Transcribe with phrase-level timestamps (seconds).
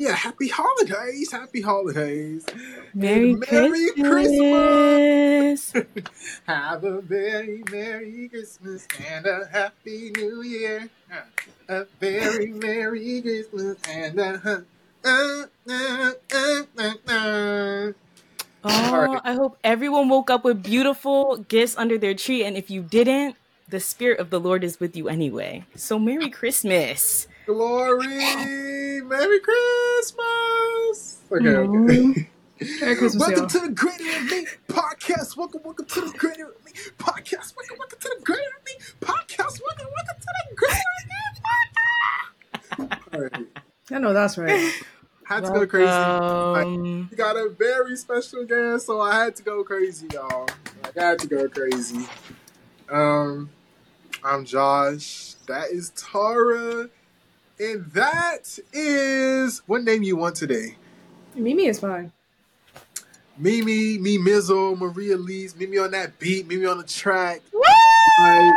[0.00, 2.46] Yeah, happy holidays, happy holidays.
[2.94, 5.72] Merry, Merry Christmas.
[5.72, 5.86] Christmas.
[6.46, 10.88] Have a very Merry Christmas and a Happy New Year.
[11.68, 14.64] A very Merry Christmas and a.
[15.04, 17.92] Uh, uh, uh, uh, uh.
[18.64, 19.20] Oh, right.
[19.22, 22.42] I hope everyone woke up with beautiful gifts under their tree.
[22.42, 23.36] And if you didn't,
[23.68, 25.66] the Spirit of the Lord is with you anyway.
[25.76, 27.26] So, Merry Christmas.
[27.54, 29.00] Glory!
[29.02, 31.18] Merry Christmas!
[31.32, 32.28] Okay, okay.
[32.80, 33.46] Merry Christmas, Welcome y'all.
[33.48, 35.36] to the Greater In Me podcast.
[35.36, 37.54] Welcome, welcome to the Greater In Me podcast.
[37.56, 39.60] Welcome, welcome to the Greater In Me podcast.
[39.66, 43.14] Welcome, welcome to the Greater In Me podcast.
[43.14, 43.46] All right,
[43.90, 44.72] I know that's right.
[45.24, 45.88] had to go crazy.
[45.90, 50.46] Um, We got a very special guest, so I had to go crazy, y'all.
[50.84, 52.06] Like, I had to go crazy.
[52.88, 53.50] Um,
[54.22, 55.34] I'm Josh.
[55.48, 56.88] That is Tara,
[57.60, 60.76] and that is what name you want today.
[61.34, 62.12] Mimi is fine.
[63.38, 67.40] Mimi, me Mizzle, Marie-Elise, Mimi on that beat, Mimi on the track.
[67.52, 67.62] woo!
[68.22, 68.54] Like,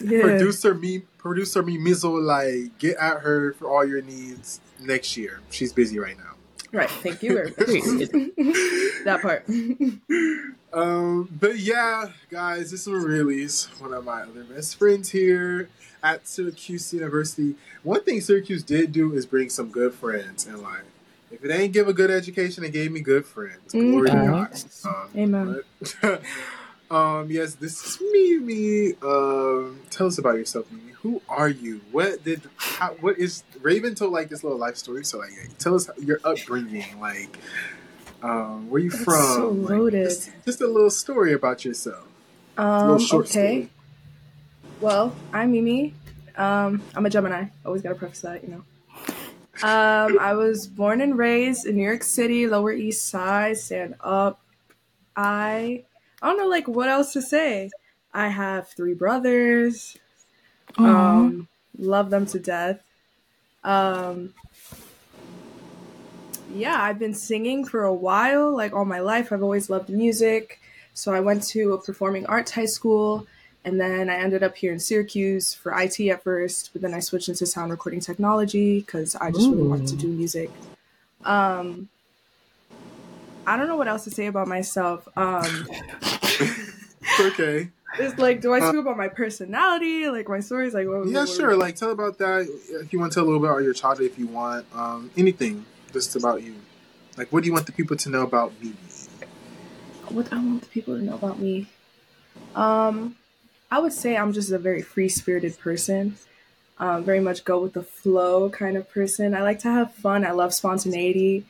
[0.00, 0.22] Yeah.
[0.22, 5.40] producer me, producer me Mizzle, like get at her for all your needs next year.
[5.50, 6.34] She's busy right now.
[6.72, 6.90] Right.
[6.90, 7.34] Thank you
[9.04, 9.46] that part.
[10.76, 15.70] Um, but yeah, guys, this is Lees, one of my other best friends here
[16.02, 17.54] at Syracuse University.
[17.82, 20.84] One thing Syracuse did do is bring some good friends in life.
[21.30, 23.72] If it ain't give a good education, it gave me good friends.
[23.72, 24.62] Glory to God.
[24.84, 25.62] Um, Amen.
[26.02, 26.22] but-
[26.94, 28.92] um, yes, this is Mimi.
[29.02, 30.92] Um, tell us about yourself, Mimi.
[31.02, 31.80] Who are you?
[31.90, 32.42] What did?
[32.56, 35.04] How, what is Raven told like this little life story?
[35.06, 37.00] So like, tell us your upbringing.
[37.00, 37.38] Like,
[38.22, 39.14] um, where you That's from?
[39.14, 42.06] so Like, just, just a little story about yourself.
[42.56, 43.30] a Um, little short okay.
[43.32, 43.70] story.
[44.80, 45.94] Well, I'm Mimi.
[46.36, 47.46] Um, I'm a Gemini.
[47.64, 48.62] Always gotta preface that, you know.
[49.62, 53.56] Um, I was born and raised in New York City, Lower East Side.
[53.56, 54.40] Stand up.
[55.16, 55.84] I
[56.20, 57.70] I don't know like what else to say.
[58.12, 59.96] I have three brothers.
[60.76, 61.48] Um,
[61.78, 62.82] love them to death.
[63.64, 64.34] Um,
[66.56, 69.32] yeah, I've been singing for a while, like all my life.
[69.32, 70.60] I've always loved music.
[70.94, 73.26] So I went to a performing arts high school,
[73.64, 77.00] and then I ended up here in Syracuse for IT at first, but then I
[77.00, 80.50] switched into sound recording technology because I just really wanted to do music.
[81.24, 81.88] Um,
[83.46, 85.06] I don't know what else to say about myself.
[85.16, 85.44] Um,
[87.20, 87.68] okay.
[87.98, 91.06] it's like, do I speak about my personality, like my stories, like what?
[91.06, 91.56] Yeah, what- sure.
[91.56, 92.48] Like, tell about that.
[92.70, 95.10] If you want to tell a little bit about your childhood, if you want, um,
[95.16, 96.54] anything just about you.
[97.16, 98.74] Like, what do you want the people to know about me?
[100.10, 101.66] what I want the people to know about me.
[102.54, 103.16] Um,
[103.70, 106.16] I would say I'm just a very free spirited person.
[106.78, 109.34] Um, very much go with the flow kind of person.
[109.34, 110.24] I like to have fun.
[110.24, 111.44] I love spontaneity.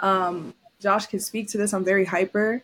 [0.00, 1.72] Um, Josh can speak to this.
[1.72, 2.62] I'm very hyper.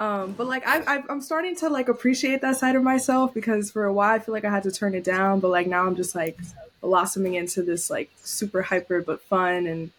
[0.00, 3.84] Um, but like I, I'm starting to like appreciate that side of myself because for
[3.84, 5.40] a while I feel like I had to turn it down.
[5.40, 6.38] But like now I'm just like
[6.80, 9.90] blossoming into this like super hyper but fun and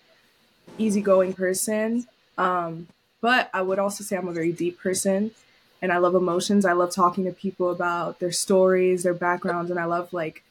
[0.78, 2.08] easygoing person.
[2.38, 2.88] Um,
[3.22, 5.32] but I would also say I'm a very deep person
[5.82, 6.66] and I love emotions.
[6.66, 10.44] I love talking to people about their stories, their backgrounds, and I love like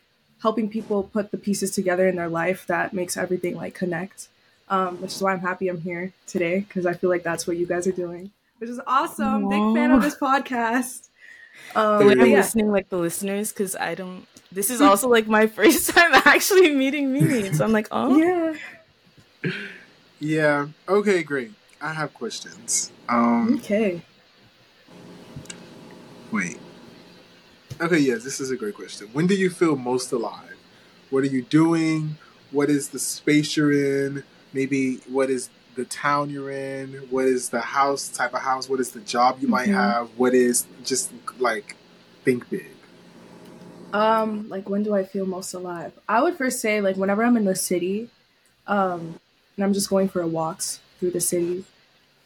[0.43, 4.29] helping people put the pieces together in their life that makes everything like connect.
[4.71, 7.57] Um, which is why I'm happy I'm here today because I feel like that's what
[7.57, 9.49] you guys are doing, which is awesome.
[9.49, 11.09] Big fan of this podcast.
[11.75, 12.37] Um, the way but I'm yeah.
[12.37, 14.27] listening, like the listeners, because I don't.
[14.53, 19.53] This is also like my first time actually meeting Mimi, so I'm like, oh, Yeah.
[20.21, 20.69] Yeah.
[20.89, 21.53] Okay, great.
[21.81, 22.91] I have questions.
[23.09, 24.03] Um, Okay.
[26.33, 26.59] wait.
[27.81, 29.09] Okay, yes, this is a great question.
[29.13, 30.57] When do you feel most alive?
[31.11, 32.17] What are you doing?
[32.51, 33.73] What is the space you're
[34.07, 34.25] in?
[34.53, 36.95] Maybe what is the town you're in?
[37.11, 38.69] What is the house type of house?
[38.69, 39.75] What is the job you might Mhm.
[39.75, 40.09] have?
[40.17, 41.77] What is just like
[42.25, 42.67] think big?
[43.93, 45.93] Um, like when do I feel most alive?
[46.09, 48.11] I would first say like whenever I'm in the city,
[48.67, 49.21] um,
[49.59, 51.65] and I'm just going for a walks through the city.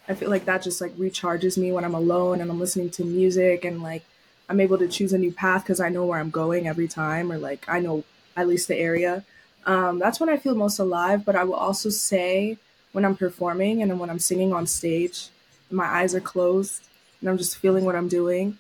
[0.07, 3.05] I feel like that just like recharges me when I'm alone and I'm listening to
[3.05, 4.05] music and like
[4.51, 7.33] I'm able to choose a new path because I know where I'm going every time
[7.33, 8.05] or like I know
[8.37, 9.25] at least the area.
[9.65, 11.25] Um, that's when I feel most alive.
[11.25, 12.59] But I will also say
[12.93, 15.31] when I'm performing and when I'm singing on stage,
[15.71, 16.83] my eyes are closed
[17.21, 18.59] and I'm just feeling what I'm doing.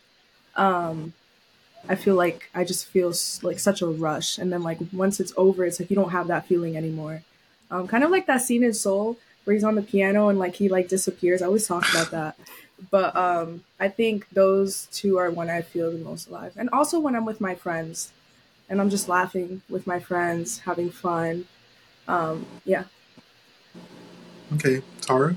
[0.57, 1.13] Um,
[1.91, 5.33] I feel like I just feel like such a rush, and then like once it's
[5.37, 7.23] over, it's like you don't have that feeling anymore.
[7.73, 10.55] Um, kind of like that scene in Soul where he's on the piano and like
[10.55, 11.41] he like disappears.
[11.41, 12.37] I always talk about that,
[12.91, 17.01] but um, I think those two are when I feel the most alive, and also
[17.01, 18.13] when I'm with my friends,
[18.69, 21.47] and I'm just laughing with my friends, having fun.
[22.07, 22.85] Um, yeah.
[24.55, 25.35] Okay, Tara.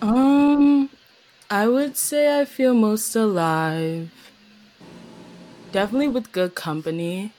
[0.00, 0.90] Um,
[1.50, 4.12] I would say I feel most alive.
[5.72, 7.32] Definitely with good company.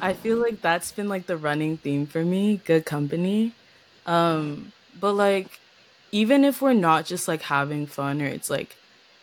[0.00, 3.52] I feel like that's been like the running theme for me, good company.
[4.04, 5.60] Um, but like
[6.12, 8.76] even if we're not just like having fun or it's like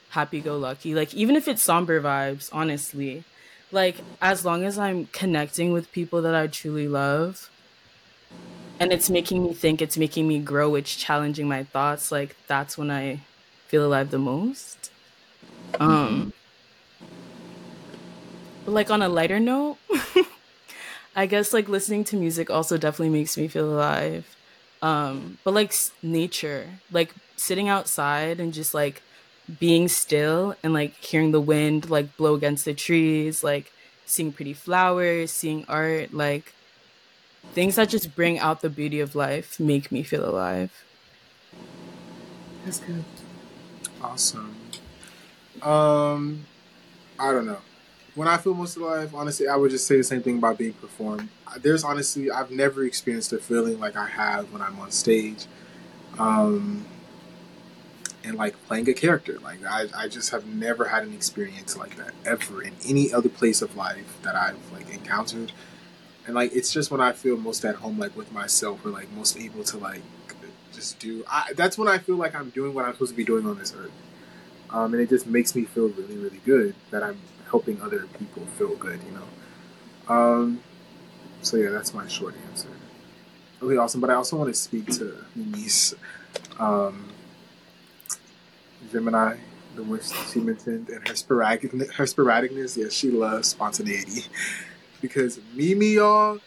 [0.09, 3.23] happy go lucky, like even if it's somber vibes, honestly,
[3.71, 7.49] like as long as I'm connecting with people that I truly love
[8.79, 12.77] and it's making me think, it's making me grow, it's challenging my thoughts, like that's
[12.77, 13.21] when I
[13.67, 14.91] feel alive the most.
[15.79, 16.33] Um
[18.65, 19.77] but like on a lighter note,
[21.15, 24.35] I guess like listening to music also definitely makes me feel alive.
[24.81, 29.03] Um, but like s- nature, like sitting outside and just like
[29.59, 33.73] being still and like hearing the wind like blow against the trees, like
[34.05, 36.55] seeing pretty flowers, seeing art, like
[37.53, 40.85] things that just bring out the beauty of life make me feel alive.
[42.65, 43.03] That's good.
[44.01, 44.55] Awesome.
[45.61, 46.47] Um,
[47.19, 47.59] I don't know.
[48.15, 50.73] When I feel most alive, honestly, I would just say the same thing about being
[50.73, 51.29] performed.
[51.57, 55.45] There's honestly, I've never experienced a feeling like I have when I'm on stage,
[56.19, 56.85] um,
[58.23, 59.39] and like playing a character.
[59.39, 63.29] Like I, I just have never had an experience like that ever in any other
[63.29, 65.51] place of life that I've like encountered.
[66.25, 69.11] And like it's just when I feel most at home, like with myself, or like
[69.11, 70.01] most able to like
[70.71, 71.23] just do.
[71.29, 73.57] I, that's when I feel like I'm doing what I'm supposed to be doing on
[73.57, 73.91] this earth.
[74.73, 78.43] Um, and it just makes me feel really, really good that I'm helping other people
[78.57, 80.13] feel good, you know.
[80.13, 80.61] Um,
[81.43, 82.69] so yeah, that's my short answer.
[83.61, 84.01] Okay, awesome.
[84.01, 85.95] But I also want to speak to Mimi's
[86.59, 87.09] um,
[88.91, 89.37] Gemini,
[89.75, 92.75] the which she mentioned, and her sporadic her sporadicness.
[92.75, 94.25] Yeah, she loves spontaneity
[95.01, 96.39] because Mimi, y'all,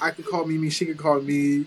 [0.00, 1.66] I could call Mimi, she could call me.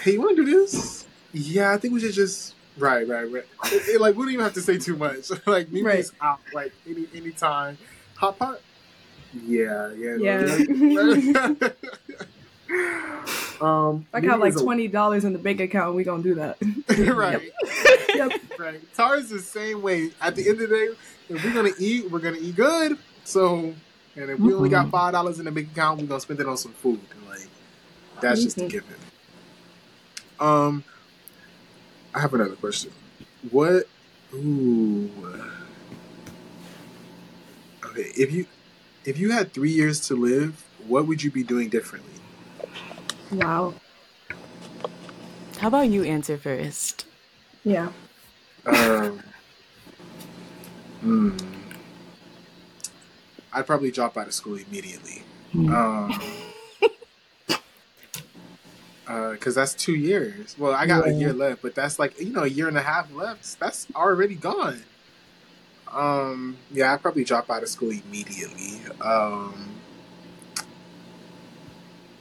[0.00, 1.06] Hey, you want to do this?
[1.32, 3.44] Yeah, I think we should just right, right, right.
[3.66, 5.30] It, it, like we don't even have to say too much.
[5.46, 6.28] like Mimi's Right.
[6.28, 7.78] out like any any time.
[8.16, 8.60] Hot pot?
[9.44, 10.16] Yeah, yeah.
[10.16, 11.68] Yeah.
[13.60, 16.56] um, I got like a- twenty dollars in the bank account, we gonna do that.
[17.14, 17.42] right.
[18.14, 18.32] Yep.
[18.58, 18.94] right.
[18.94, 20.10] Tara's the same way.
[20.20, 20.88] At the end of the day,
[21.28, 22.98] if we're gonna eat, we're gonna eat good.
[23.24, 23.74] So,
[24.14, 26.46] and if we only got five dollars in the bank account, we're gonna spend it
[26.46, 27.00] on some food.
[27.28, 27.46] Like
[28.20, 28.94] that's just a given.
[30.40, 30.84] Um,
[32.16, 32.90] I have another question.
[33.50, 33.86] What?
[34.32, 35.10] Ooh.
[37.84, 38.46] Okay, if you
[39.04, 42.14] if you had three years to live, what would you be doing differently?
[43.30, 43.74] Wow.
[45.58, 47.04] How about you answer first?
[47.64, 47.90] Yeah.
[48.64, 49.22] Um,
[51.02, 51.36] hmm.
[53.52, 55.22] I'd probably drop out of school immediately.
[55.54, 56.18] Um,
[59.06, 60.56] because that's two years.
[60.58, 62.82] Well, I got a year left, but that's like you know a year and a
[62.82, 63.58] half left.
[63.60, 64.82] That's already gone.
[65.92, 68.80] Um, yeah, I'd probably drop out of school immediately.
[69.00, 69.76] Um,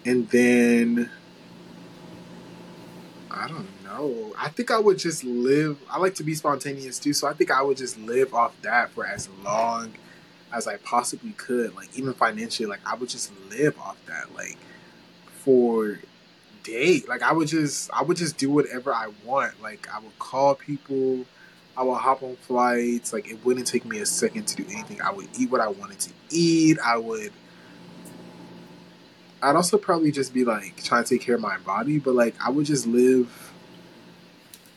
[0.05, 1.09] and then
[3.31, 4.33] I don't know.
[4.37, 5.77] I think I would just live.
[5.89, 8.91] I like to be spontaneous too, so I think I would just live off that
[8.91, 9.93] for as long
[10.53, 11.75] as I possibly could.
[11.75, 14.57] Like even financially, like I would just live off that, like
[15.43, 15.99] for
[16.65, 17.07] days.
[17.07, 19.61] Like I would just, I would just do whatever I want.
[19.61, 21.25] Like I would call people.
[21.77, 23.13] I would hop on flights.
[23.13, 25.01] Like it wouldn't take me a second to do anything.
[25.01, 26.77] I would eat what I wanted to eat.
[26.83, 27.31] I would.
[29.41, 32.35] I'd also probably just be like trying to take care of my body, but like
[32.43, 33.51] I would just live.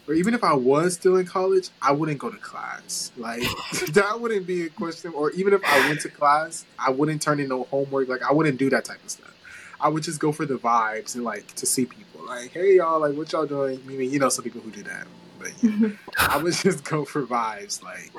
[0.06, 3.12] Or even if I was still in college, I wouldn't go to class.
[3.16, 3.42] Like
[3.92, 5.12] that wouldn't be a question.
[5.14, 8.08] Or even if I went to class, I wouldn't turn in no homework.
[8.08, 9.34] Like I wouldn't do that type of stuff.
[9.80, 12.26] I would just go for the vibes and like to see people.
[12.26, 13.80] Like, hey y'all, like what y'all doing?
[13.86, 15.06] I mean, you know, some people who do that,
[15.38, 15.90] but yeah.
[16.18, 17.82] I would just go for vibes.
[17.82, 18.12] Like,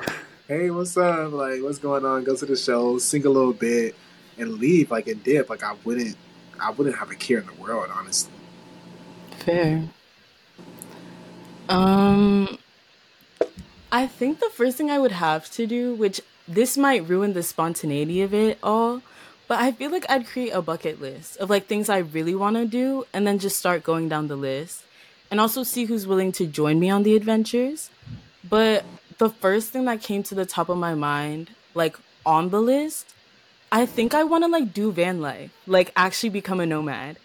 [0.47, 1.31] hey, what's up?
[1.31, 2.23] Like, what's going on?
[2.23, 3.95] Go to the show, sing a little bit,
[4.37, 4.91] and leave.
[4.91, 5.49] Like, and dip.
[5.49, 6.15] Like, I wouldn't,
[6.59, 8.33] I wouldn't have a care in the world, honestly.
[9.37, 9.83] Fair.
[11.69, 12.57] Um,
[13.91, 17.43] I think the first thing I would have to do, which this might ruin the
[17.43, 19.03] spontaneity of it all,
[19.49, 22.55] but I feel like I'd create a bucket list of like things I really want
[22.55, 24.83] to do and then just start going down the list
[25.31, 27.89] and also see who's willing to join me on the adventures.
[28.47, 28.85] But
[29.17, 33.15] the first thing that came to the top of my mind, like on the list,
[33.71, 37.17] I think I want to like do van life, like actually become a nomad.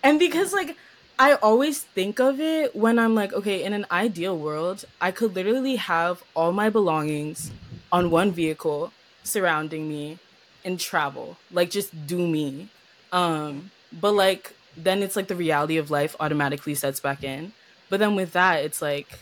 [0.00, 0.76] And because like
[1.18, 5.34] I always think of it when I'm like, okay, in an ideal world, I could
[5.34, 7.50] literally have all my belongings
[7.90, 8.92] on one vehicle
[9.24, 10.20] surrounding me
[10.64, 12.68] and travel, like just do me.
[13.12, 17.52] Um, but like then it's like the reality of life automatically sets back in.
[17.90, 19.20] But then with that, it's like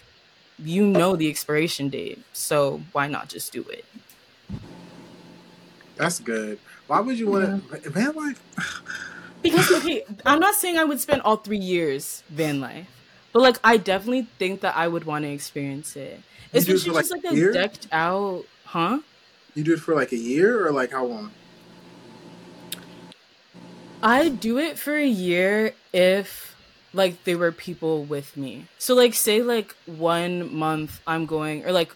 [0.59, 3.85] you know the expiration date, so why not just do it?
[5.97, 6.59] That's good.
[6.87, 8.43] Why would you want to van life?
[9.43, 12.87] because okay, I'm not saying I would spend all three years van life,
[13.33, 16.21] but like I definitely think that I would want to experience it,
[16.53, 19.01] especially like, just like a decked out, huh?
[19.55, 21.33] You do it for like a year or like how long?
[24.03, 26.57] I do it for a year if
[26.93, 28.67] like there were people with me.
[28.79, 31.95] So like say like one month I'm going or like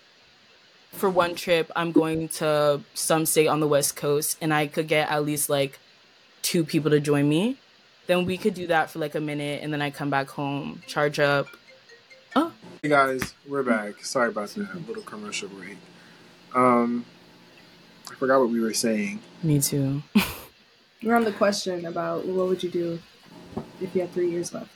[0.93, 4.89] for one trip I'm going to some state on the west coast and I could
[4.89, 5.79] get at least like
[6.43, 7.57] two people to join me.
[8.07, 10.83] Then we could do that for like a minute and then I come back home,
[10.87, 11.49] charge up.
[12.37, 14.05] Oh, Hey guys, we're back.
[14.05, 15.79] Sorry about that little commercial break.
[16.55, 17.05] Um,
[18.17, 19.21] forgot what we were saying.
[19.43, 20.03] me too.
[21.03, 22.99] We're on the question about what would you do
[23.81, 24.71] if you had three years left?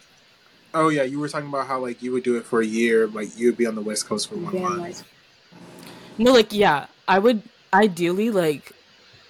[0.72, 3.06] Oh yeah, you were talking about how like you would do it for a year,
[3.06, 4.78] like you would be on the West Coast for one Van month.
[4.78, 5.04] life.
[6.18, 7.42] No, like yeah, I would
[7.72, 8.72] ideally like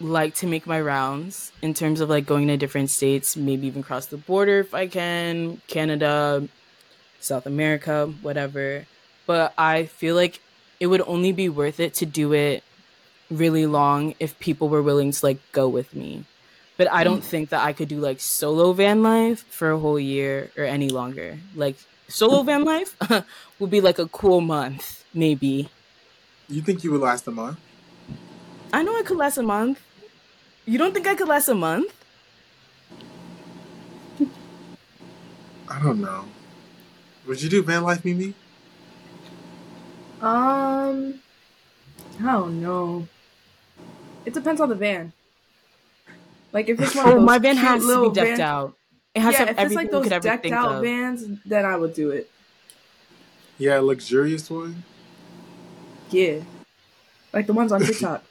[0.01, 3.83] like to make my rounds in terms of like going to different states, maybe even
[3.83, 6.49] cross the border if I can, Canada,
[7.21, 8.87] South America, whatever.
[9.27, 10.41] But I feel like
[10.81, 12.65] it would only be worth it to do it
[13.31, 16.25] really long if people were willing to like go with me.
[16.77, 20.01] But I don't think that I could do like solo van life for a whole
[20.01, 21.39] year or any longer.
[21.55, 21.77] Like
[22.09, 22.97] solo van life
[23.59, 25.69] would be like a cool month, maybe.
[26.49, 27.59] You think you would last a month?
[28.73, 29.81] I know I could last a month.
[30.65, 31.93] You don't think I could last a month?
[35.69, 36.25] I don't know.
[37.27, 38.35] Would you do van life, Mimi?
[40.21, 41.21] Um,
[42.21, 43.07] I don't know.
[44.25, 45.13] It depends on the van.
[46.53, 48.41] Like if it's one of Oh, those my van has to little be decked van-
[48.41, 48.77] out.
[49.15, 50.73] It has yeah, to have if it's everything like those could ever decked think out
[50.77, 50.83] of.
[50.83, 52.31] vans, then I would do it.
[53.59, 54.85] Yeah, a luxurious one.
[56.11, 56.41] Yeah,
[57.33, 58.25] like the ones on TikTok.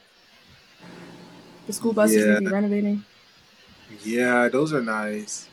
[1.66, 2.38] the school buses Yeah.
[2.38, 3.04] we be renovating.
[4.04, 5.48] Yeah, those are nice.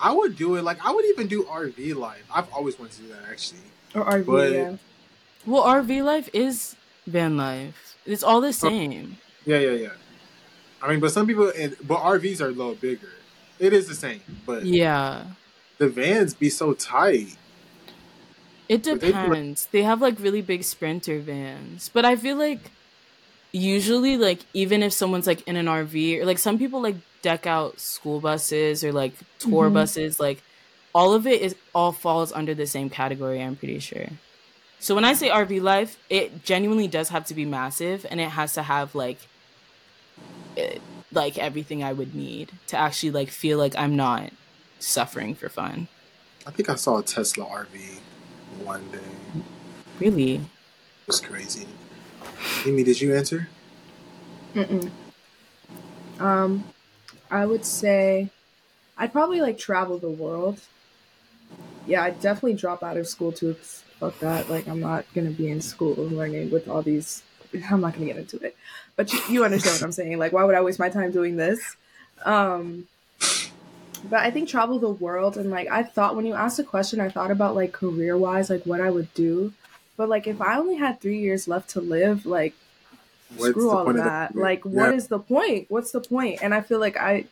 [0.00, 0.62] I would do it.
[0.62, 2.24] Like I would even do RV life.
[2.34, 3.60] I've always wanted to do that actually.
[3.94, 4.76] Or RV, But- yeah.
[5.46, 6.74] Well, RV life is
[7.06, 7.96] van life.
[8.06, 8.52] It's all the oh.
[8.52, 9.18] same.
[9.46, 9.88] Yeah, yeah, yeah.
[10.82, 13.08] I mean, but some people, and but RVs are a little bigger.
[13.58, 15.24] It is the same, but Yeah.
[15.78, 17.36] the vans be so tight.
[18.68, 19.66] It But they like- depends.
[19.70, 21.90] They have like really big sprinter vans.
[21.92, 22.70] But I feel like
[23.52, 27.46] usually like even if someone's like in an RV or like some people like deck
[27.46, 29.74] out school buses or like tour Mhm.
[29.74, 30.42] buses, like
[30.94, 34.08] all of it is all falls under the same category, I'm pretty sure.
[34.80, 38.30] So when I say RV life, it genuinely does have to be massive and it
[38.30, 39.18] has to have like
[41.12, 44.30] like everything I would need to actually like feel like I'm not
[44.78, 45.88] suffering for fun.
[46.46, 47.98] I think I saw a Tesla RV
[48.62, 49.42] one day.
[49.98, 50.34] Really?
[50.34, 50.42] It
[51.06, 51.66] was crazy.
[52.64, 53.48] Mimi, did you answer?
[54.54, 54.90] Mm-mm.
[56.18, 56.64] Um,
[57.30, 58.30] I would say
[58.96, 60.60] I'd probably like travel the world.
[61.86, 63.54] Yeah, I'd definitely drop out of school too.
[63.54, 64.50] 'cause Fuck that.
[64.50, 67.22] Like, I'm not gonna be in school learning with all these.
[67.70, 68.56] I'm not gonna get into it,
[68.96, 70.18] but you, you understand what I'm saying.
[70.18, 71.76] Like, why would I waste my time doing this?
[72.24, 72.88] Um,
[74.08, 77.00] but I think travel the world and like I thought when you asked the question,
[77.00, 79.52] I thought about like career wise, like what I would do.
[79.96, 82.54] But like if I only had three years left to live, like
[83.36, 84.32] What's screw all of of that.
[84.32, 84.44] career?
[84.44, 84.96] like, what Yeah.
[84.96, 85.66] is the point?
[85.70, 86.40] What's the point?
[86.42, 87.24] And I feel like I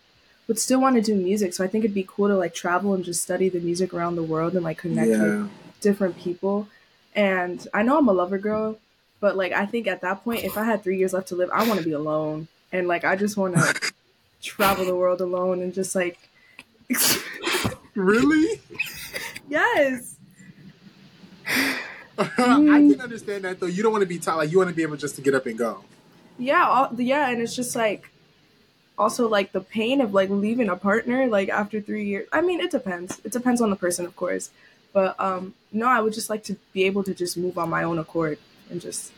[0.48, 2.94] would still want to do music, so I think it'd be cool to like travel
[2.94, 5.50] and just study the music around the world and like connect with
[5.80, 6.68] different people.
[7.14, 8.78] And I know I'm a lover girl,
[9.22, 11.48] but like I think at that point, if I had three years left to live,
[11.54, 13.92] I want to be alone, and like I just want to
[14.42, 16.18] travel the world alone and just like,
[17.94, 18.60] Really?
[19.48, 20.16] yes,
[22.18, 23.66] I can understand that though.
[23.66, 24.38] You don't want to be tired.
[24.38, 25.84] Like you want to be able just to get up and go.
[26.36, 28.10] yeah, all, yeah, and it's just like
[28.98, 32.26] also like the pain of like leaving a partner like after three years.
[32.32, 33.20] I mean, it depends.
[33.24, 34.50] It depends on the person, of course.
[34.92, 37.84] But um no, I would just like to be able to just move on my
[37.84, 38.38] own accord
[38.72, 39.12] and just,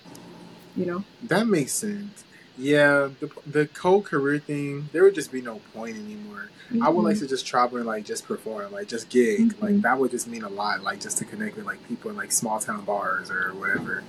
[0.77, 1.05] you know.
[1.23, 2.25] That makes sense.
[2.59, 6.51] Yeah, the the co-career thing, there would just be no point anymore.
[6.83, 9.55] I would like to just travel and like just perform, like just gig.
[9.55, 9.63] Mhm.
[9.63, 10.83] Like that would just mean a lot.
[10.83, 14.03] Like just to connect with like people in like small town bars or whatever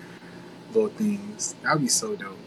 [0.73, 1.55] little things.
[1.63, 2.37] That would be so dope.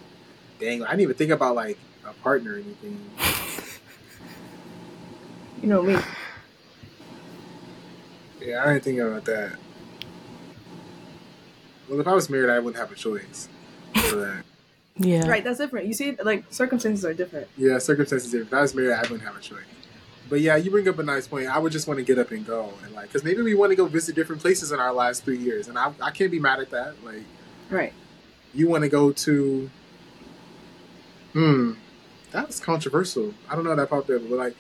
[0.61, 3.01] Dang, I didn't even think about like a partner or anything.
[5.63, 5.97] you know me.
[8.41, 9.57] Yeah, I didn't think about that.
[11.89, 13.49] Well, if I was married, I wouldn't have a choice
[13.95, 14.45] for that.
[14.97, 15.29] Yeah.
[15.29, 15.87] Right, that's different.
[15.87, 17.47] You see, like circumstances are different.
[17.57, 18.31] Yeah, circumstances.
[18.31, 18.49] Different.
[18.53, 19.61] If I was married, I wouldn't have a choice.
[20.29, 21.47] but yeah, you bring up a nice point.
[21.47, 23.71] I would just want to get up and go, and like, because maybe we want
[23.71, 26.39] to go visit different places in our last three years, and I, I can't be
[26.41, 27.03] mad at that.
[27.05, 27.23] Like,
[27.71, 27.93] Right.
[28.53, 29.71] you want to go to,
[31.33, 31.73] hmm,
[32.31, 33.33] that's controversial.
[33.49, 34.57] I don't know that popped up, but like,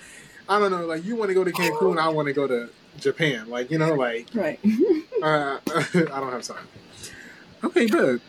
[0.49, 2.71] I don't know, like, you want to go to Cancun, I want to go to
[2.99, 4.59] Japan, like, you know, like, Right.
[5.23, 6.67] uh, I don't have time.
[7.65, 8.21] Okay, good.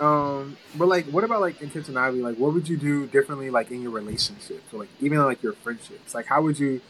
[0.00, 2.22] Um, but like, what about like intentionality?
[2.22, 5.52] Like, what would you do differently, like in your relationships, or like even like your
[5.54, 6.14] friendships?
[6.14, 6.80] Like, how would you?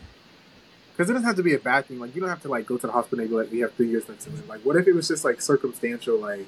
[0.93, 1.99] Because it doesn't have to be a bad thing.
[1.99, 3.75] Like, you don't have to like go to the hospital and be like, we have
[3.75, 4.49] three years left to live.
[4.49, 6.19] Like, what if it was just like circumstantial?
[6.19, 6.47] Like,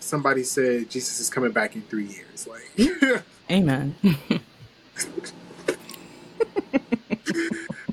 [0.00, 2.46] somebody said Jesus is coming back in three years.
[2.46, 3.94] Like, Amen.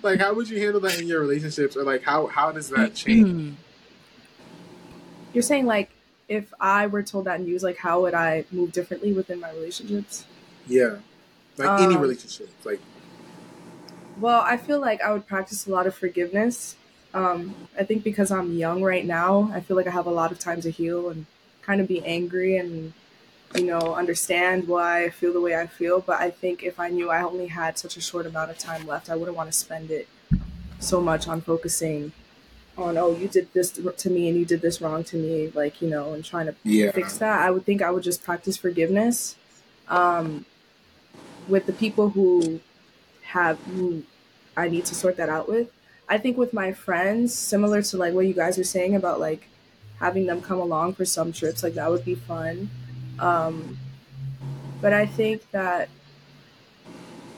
[0.03, 2.93] like how would you handle that in your relationships, or like how how does that
[2.95, 3.55] change?
[5.33, 5.91] You're saying like
[6.27, 10.25] if I were told that news, like how would I move differently within my relationships?
[10.65, 10.99] yeah,
[11.57, 12.49] like any Um, relationship.
[12.65, 12.81] Like,
[14.19, 16.75] Well, I feel like I would practice a lot of forgiveness.
[17.13, 20.31] Um, I think because I'm young right now, I feel like I have a lot
[20.31, 21.25] of time to heal and
[21.61, 22.93] kind of be angry and,
[23.55, 26.01] you know, understand why I feel the way I feel.
[26.01, 28.87] But I think if I knew I only had such a short amount of time
[28.87, 30.07] left, I wouldn't want to spend it
[30.79, 32.11] so much on focusing
[32.77, 35.81] on, oh, you did this to me and you did this wrong to me, like,
[35.81, 37.41] you know, and trying to yeah, fix that.
[37.41, 39.35] I would think I would just practice forgiveness
[39.87, 40.45] um,
[41.47, 42.59] with the people who
[43.23, 44.03] have who
[44.57, 45.71] I need to sort that out with.
[46.09, 49.47] I think with my friends, similar to like what you guys were saying about like
[49.99, 52.69] having them come along for some trips, like that would be fun.
[53.19, 53.77] Um,
[54.81, 55.89] but I think that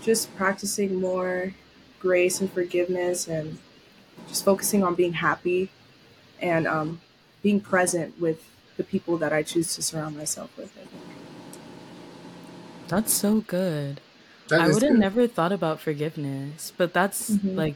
[0.02, 1.54] just practicing more
[2.00, 3.58] grace and forgiveness and
[4.28, 5.70] just focusing on being happy
[6.42, 7.02] and um,
[7.44, 8.44] being present with
[8.78, 10.72] the people that I choose to surround myself with.
[10.76, 11.04] I think.
[12.88, 14.02] That's so good.
[14.50, 17.56] That I would have never thought about forgiveness, but that's Mhm.
[17.56, 17.76] like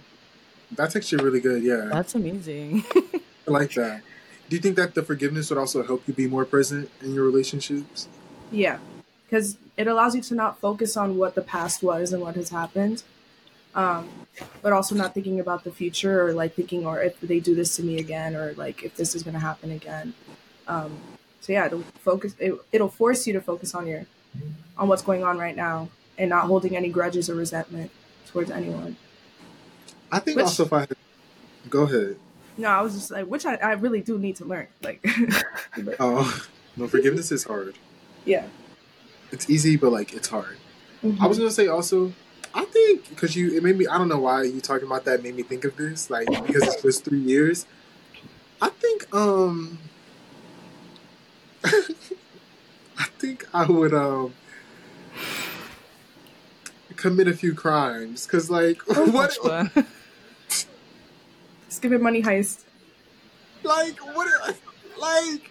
[0.75, 1.63] That's actually really good.
[1.63, 2.83] Yeah, that's amazing.
[3.47, 4.03] I like that.
[4.47, 7.23] Do you think that the forgiveness would also help you be more present in your
[7.25, 8.07] relationships?
[8.51, 8.77] Yeah,
[9.25, 12.49] because it allows you to not focus on what the past was and what has
[12.49, 13.01] happened,
[13.73, 14.09] um,
[14.61, 17.75] but also not thinking about the future or like thinking or if they do this
[17.77, 20.13] to me again or like if this is going to happen again.
[20.67, 20.97] Um,
[21.41, 22.35] so yeah, it'll focus.
[22.39, 24.05] It, it'll force you to focus on your
[24.77, 27.91] on what's going on right now and not holding any grudges or resentment
[28.27, 28.95] towards anyone.
[30.11, 30.87] I think Which- also if I
[31.69, 32.17] go ahead.
[32.57, 34.67] No, I was just like, which I, I really do need to learn.
[34.83, 35.01] Like,
[35.77, 36.43] but, Oh
[36.75, 37.75] no, forgiveness is hard.
[38.25, 38.45] yeah.
[39.31, 40.57] It's easy, but like it's hard.
[41.03, 41.21] Mhm.
[41.21, 42.11] I was gonna say also,
[42.59, 43.87] I think because you it made me.
[43.87, 46.09] I don't know why you talking about that made me think of this.
[46.09, 47.65] Like because it was three years.
[48.61, 49.79] I think um.
[51.63, 54.33] I think I would um
[56.97, 59.37] commit a few crimes because like Oh, what.
[61.69, 62.63] Just give it money heist.
[63.63, 64.57] like what
[64.99, 65.49] like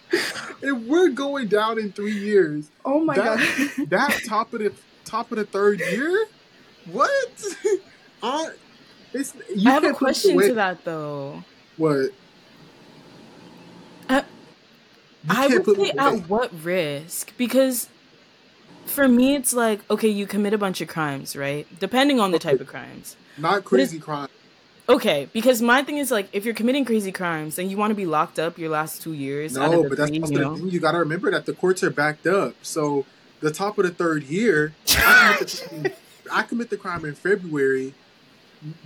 [0.60, 3.38] if we're going down in three years Oh my that,
[3.78, 3.88] god.
[3.88, 4.72] that top of the
[5.06, 6.26] top of the third year
[6.92, 7.44] what
[8.22, 8.50] I,
[9.12, 11.44] it's, you I have a question to that though.
[11.76, 12.10] what
[14.08, 14.22] Uh,
[15.24, 17.32] You I would say at what risk?
[17.36, 17.88] Because
[18.86, 21.66] for me, it's like okay, you commit a bunch of crimes, right?
[21.78, 23.16] Depending on the type of crimes.
[23.36, 24.30] not crazy crimes.
[24.90, 27.94] Okay, because my thing is like if you're committing crazy crimes, then you want to
[27.94, 29.54] be locked up your last two years.
[29.54, 30.56] no but that's three, you know?
[30.56, 33.04] you got to remember that the courts are backed up so
[33.40, 34.72] the top of the third year
[36.30, 37.94] I commit the, I commit the crime in February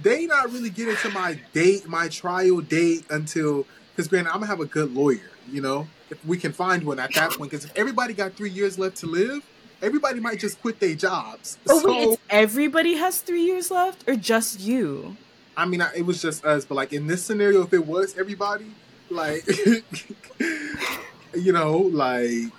[0.03, 4.47] they not really getting to my date my trial date until because granted I'm gonna
[4.47, 7.65] have a good lawyer you know if we can find one at that point because
[7.65, 9.43] if everybody got three years left to live
[9.81, 14.09] everybody might just quit their jobs Oh so wait, it's everybody has three years left,
[14.09, 15.17] or just you?
[15.57, 18.17] I mean I, it was just us but like in this scenario if it was
[18.19, 18.67] everybody
[19.11, 19.47] like
[21.35, 22.53] you know like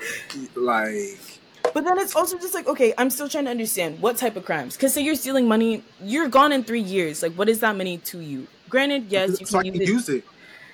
[0.55, 1.32] like
[1.73, 4.45] But then it's also just like, okay, I'm still trying to understand what type of
[4.45, 4.75] crimes.
[4.75, 7.23] Because say you're stealing money, you're gone in three years.
[7.23, 8.47] Like, what is that money to you?
[8.69, 9.89] Granted, yes, you so I can can use it.
[9.89, 10.25] use it.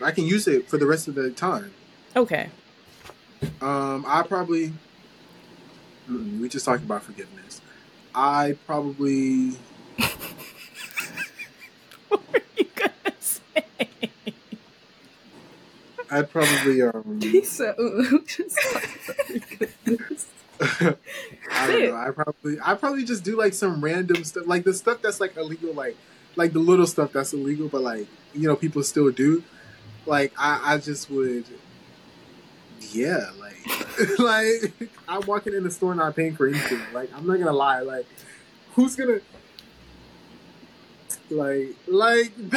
[0.02, 1.72] I can use it for the rest of the time.
[2.16, 2.50] Okay.
[3.62, 4.74] Um, I probably
[6.10, 7.62] Mm, we just talked about forgiveness.
[8.16, 9.52] I probably
[12.10, 13.64] what were you gonna say?
[16.12, 18.58] I'd probably um He said, "Ooh, just
[20.62, 21.96] I don't know.
[21.96, 25.38] I probably I probably just do like some random stuff, like the stuff that's like
[25.38, 25.96] illegal, like
[26.36, 29.44] like the little stuff that's illegal, but like you know people still do.
[30.06, 31.46] Like I I just would,
[32.92, 33.58] yeah, like
[34.20, 36.82] like I'm walking in the store not paying for anything.
[36.94, 38.06] Like I'm not gonna lie, like
[38.76, 39.20] who's gonna
[41.30, 42.32] Like, like,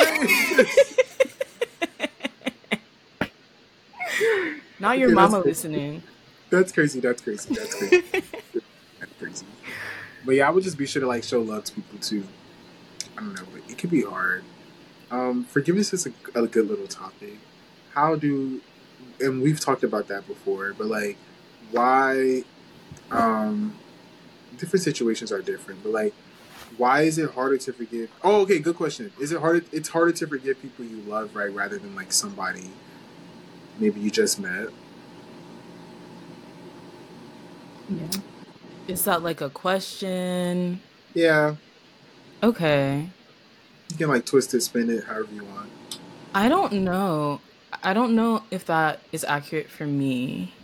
[4.81, 6.03] now your Okay, mama listening.
[6.59, 7.01] That's crazy.
[7.01, 7.55] That's crazy.
[7.55, 8.03] That's crazy.
[9.01, 9.47] that's crazy.
[10.25, 12.25] But yeah, I would just be sure to like show love to people too.
[13.17, 14.45] I don't know, but it could be hard.
[15.11, 17.39] Um, forgiveness is a, a good little topic.
[17.95, 18.61] How do,
[19.21, 21.17] and we've talked about that before, but like,
[21.71, 22.45] why?
[23.11, 23.75] Um,
[24.59, 26.15] different situations are different, but like,
[26.77, 28.11] why is it harder to forgive?
[28.23, 29.13] Oh, okay, good question.
[29.21, 29.65] Is it harder?
[29.73, 32.71] It's harder to forgive people you love, right, rather than like somebody
[33.79, 34.69] maybe you just met.
[37.99, 38.21] Yeah.
[38.89, 40.81] Is that like a question?
[41.15, 41.57] Yeah,
[42.43, 43.09] Okay.
[43.91, 45.69] you can like twist it, spin it, however you want.
[46.35, 47.41] I don't know.
[47.83, 50.55] I don't know if that is accurate for me.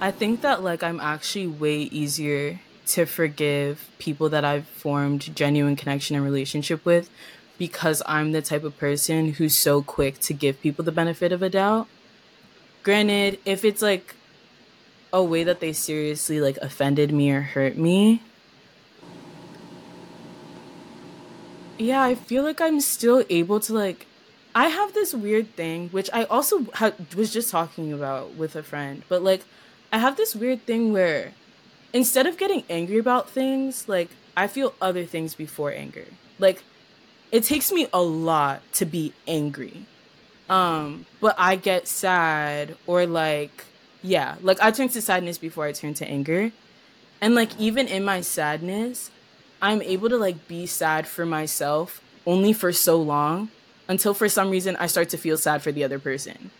[0.00, 5.74] I think that like I'm actually way easier to forgive people that I've formed genuine
[5.76, 7.10] connection and relationship with
[7.58, 11.42] because I'm the type of person who's so quick to give people the benefit of
[11.42, 11.88] a doubt.
[12.82, 14.14] Granted, if it's like
[15.14, 18.20] a way that they seriously like offended me or hurt me,
[21.78, 24.06] yeah, I feel like I'm still able to like.
[24.56, 28.62] I have this weird thing, which I also ha- was just talking about with a
[28.62, 29.42] friend, but like,
[29.92, 31.32] I have this weird thing where
[31.92, 36.06] instead of getting angry about things, like, I feel other things before anger.
[36.38, 36.62] Like,
[37.32, 39.86] it takes me a lot to be angry.
[40.48, 43.64] Um, but I get sad or like,
[44.04, 46.52] yeah, like I turn to sadness before I turn to anger.
[47.22, 49.10] And like, even in my sadness,
[49.62, 53.48] I'm able to like be sad for myself only for so long
[53.88, 56.50] until for some reason I start to feel sad for the other person.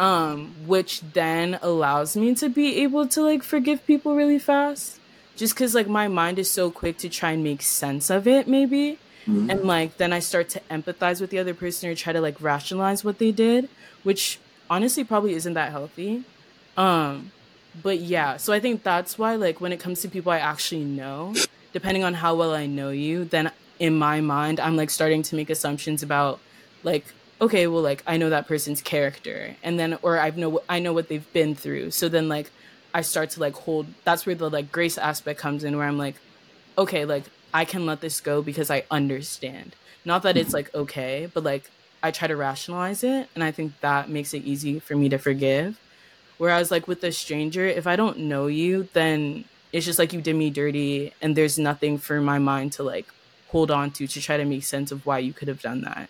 [0.00, 4.98] Um, which then allows me to be able to like forgive people really fast.
[5.36, 8.48] Just cause like my mind is so quick to try and make sense of it,
[8.48, 8.98] maybe.
[9.50, 12.40] And like then I start to empathize with the other person or try to like
[12.40, 13.68] rationalize what they did,
[14.02, 16.24] which honestly probably isn't that healthy.
[16.76, 17.32] Um,
[17.82, 20.84] but yeah, so I think that's why like when it comes to people I actually
[20.84, 21.34] know,
[21.72, 25.36] depending on how well I know you, then in my mind I'm like starting to
[25.36, 26.40] make assumptions about
[26.82, 27.04] like
[27.40, 30.92] okay, well like I know that person's character and then or I know I know
[30.92, 31.92] what they've been through.
[31.92, 32.50] So then like
[32.92, 35.98] I start to like hold that's where the like grace aspect comes in where I'm
[35.98, 36.16] like
[36.76, 39.76] okay, like I can let this go because I understand.
[40.04, 41.70] Not that it's like okay, but like
[42.02, 45.18] I try to rationalize it and I think that makes it easy for me to
[45.18, 45.78] forgive.
[46.40, 50.22] Whereas like with a stranger, if I don't know you, then it's just like you
[50.22, 53.04] did me dirty and there's nothing for my mind to like
[53.48, 56.08] hold on to to try to make sense of why you could have done that.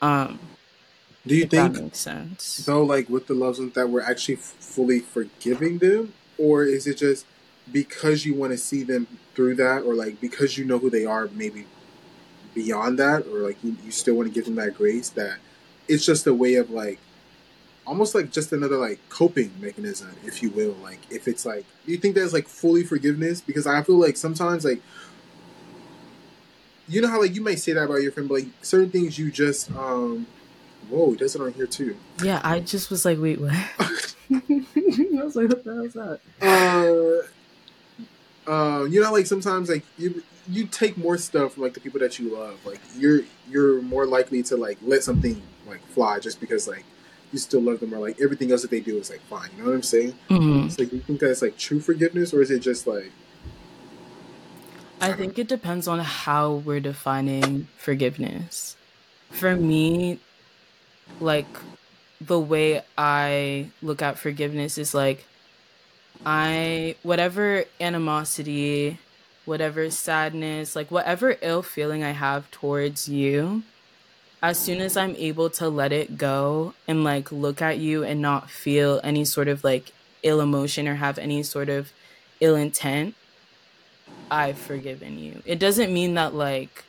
[0.00, 0.38] Um
[1.26, 2.44] Do you if that think makes sense.
[2.44, 2.84] so?
[2.84, 6.98] Like with the loved ones that we're actually f- fully forgiving them, or is it
[6.98, 7.26] just
[7.72, 11.04] because you want to see them through that, or like because you know who they
[11.04, 11.66] are, maybe
[12.54, 15.38] beyond that, or like you, you still want to give them that grace that
[15.88, 17.00] it's just a way of like
[17.88, 20.76] almost like just another like coping mechanism, if you will.
[20.82, 23.40] Like if it's like, do you think that's like fully forgiveness?
[23.40, 24.82] Because I feel like sometimes like
[26.86, 29.18] you know how like you might say that about your friend, but like certain things
[29.18, 30.26] you just um
[30.88, 31.96] whoa, it does it on here too.
[32.22, 33.52] Yeah, I just was like, wait, what?
[33.80, 37.26] I was like, what the hell is that?
[38.46, 41.80] uh, uh, you know, like sometimes like you you take more stuff from like the
[41.80, 42.58] people that you love.
[42.64, 46.84] Like you're you're more likely to like let something like fly just because like
[47.32, 49.50] you still love them or like everything else that they do is like fine.
[49.56, 50.14] You know what I'm saying?
[50.30, 50.66] Mm-hmm.
[50.66, 53.10] It's like you think that's like true forgiveness or is it just like
[55.00, 58.76] I think it depends on how we're defining forgiveness.
[59.30, 60.18] For me,
[61.20, 61.46] like
[62.20, 65.24] the way I look at forgiveness is like
[66.26, 68.98] I whatever animosity,
[69.44, 73.62] whatever sadness, like whatever ill feeling I have towards you,
[74.42, 78.22] as soon as I'm able to let it go and like look at you and
[78.22, 81.92] not feel any sort of like ill emotion or have any sort of
[82.40, 83.14] ill intent,
[84.30, 85.42] I've forgiven you.
[85.44, 86.84] It doesn't mean that like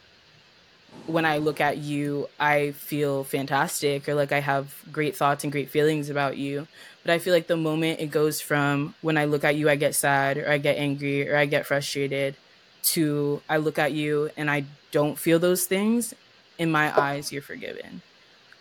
[1.07, 5.51] when I look at you, I feel fantastic or like I have great thoughts and
[5.51, 6.67] great feelings about you.
[7.03, 9.75] But I feel like the moment it goes from when I look at you, I
[9.75, 12.35] get sad or I get angry or I get frustrated
[12.81, 16.13] to I look at you and I don't feel those things,
[16.60, 18.04] in my eyes, you're forgiven.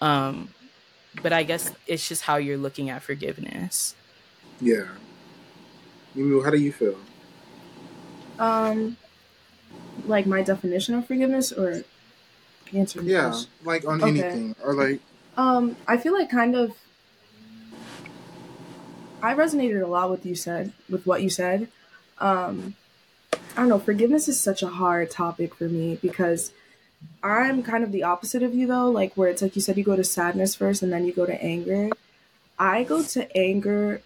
[0.01, 0.55] Um,
[1.15, 3.97] but I guess it's just how you're looking at forgiveness.
[4.61, 4.89] yeah?
[6.15, 6.99] You know, how do you feel?
[8.39, 8.97] Um,
[10.05, 11.83] like my definition of forgiveness or
[12.75, 13.51] answering the Yeah, question?
[13.63, 14.03] like on Okay.
[14.03, 15.01] anything or like
[15.37, 16.77] Um, I feel like kind of
[19.23, 21.69] I resonated a lot with you said with what you said.
[22.19, 22.77] Um,
[23.57, 26.53] I don't know, forgiveness is such a hard topic for me because
[27.23, 29.85] I'm kind of the opposite of you though, like where it's like you said you
[29.85, 31.91] go to sadness first and then you go to anger.
[32.59, 34.03] I go to anger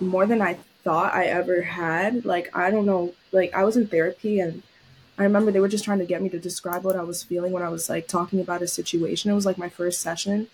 [0.00, 2.24] more than I thought I ever had.
[2.24, 4.62] Like I don't know, like I was in therapy and
[5.18, 7.52] I remember they were just trying to get me to describe what I was feeling
[7.52, 9.30] when I was like talking about a situation.
[9.30, 10.48] It was like my first session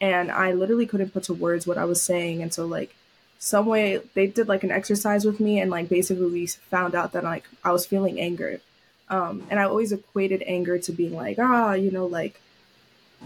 [0.00, 2.94] and I literally couldn't put to words what I was saying and so like
[3.38, 7.12] some way they did like an exercise with me and like basically we found out
[7.12, 8.60] that like I was feeling anger
[9.10, 12.40] um, and I always equated anger to being like, ah, you know, like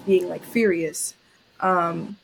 [0.07, 1.15] being like furious.
[1.61, 2.17] Um,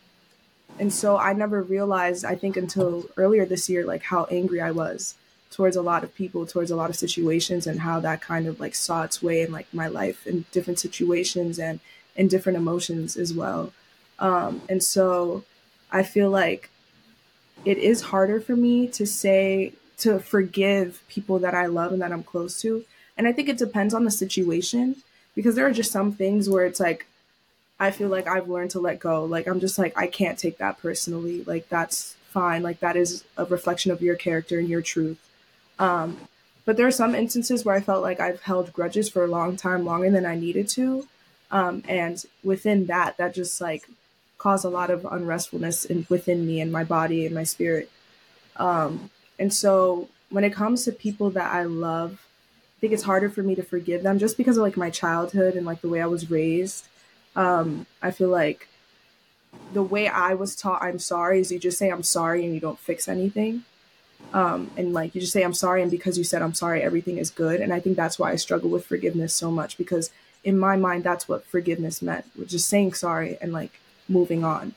[0.79, 4.71] and so I never realized, I think until earlier this year, like how angry I
[4.71, 5.15] was
[5.51, 8.61] towards a lot of people, towards a lot of situations, and how that kind of
[8.61, 11.81] like saw its way in like my life in different situations and
[12.15, 13.73] in different emotions as well.
[14.19, 15.45] Um, and so
[15.91, 16.71] I feel like
[17.65, 22.13] it is harder for me to say, to forgive people that I love and that
[22.13, 22.85] I'm close to
[23.19, 24.97] and I think it depends on the situation
[25.35, 27.07] because there are just some things where it's like,
[27.81, 29.25] I feel like I've learned to let go.
[29.25, 31.45] Like, I'm just like, I can't take that personally.
[31.45, 32.63] Like, that's fine.
[32.63, 35.19] Like, that is a reflection of your character and your truth.
[35.79, 36.17] Um,
[36.65, 39.57] but there are some instances where I felt like I've held grudges for a long
[39.57, 41.07] time, longer than I needed to.
[41.51, 43.89] Um, and within that, that just like
[44.39, 47.91] caused a lot of unrestfulness in, within me and my body and my spirit.
[48.57, 52.21] Um, and so when it comes to people that I love,
[52.79, 55.57] I think it's harder for me to forgive them just because of like my childhood
[55.57, 56.87] and like the way I was raised.
[57.35, 58.69] Um, I feel like
[59.73, 62.61] the way I was taught I'm sorry is you just say I'm sorry and you
[62.61, 63.65] don't fix anything.
[64.33, 67.19] Um, and like you just say I'm sorry and because you said I'm sorry everything
[67.19, 67.61] is good.
[67.61, 70.13] And I think that's why I struggle with forgiveness so much because
[70.45, 72.27] in my mind that's what forgiveness meant.
[72.37, 74.75] which is saying sorry and like moving on.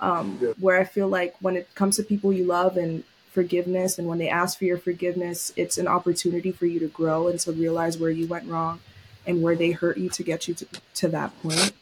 [0.00, 0.54] Um, yeah.
[0.58, 4.18] Where I feel like when it comes to people you love and forgiveness and when
[4.18, 7.98] they ask for your forgiveness it's an opportunity for you to grow and to realize
[7.98, 8.80] where you went wrong
[9.26, 11.72] and where they hurt you to get you to, to that point.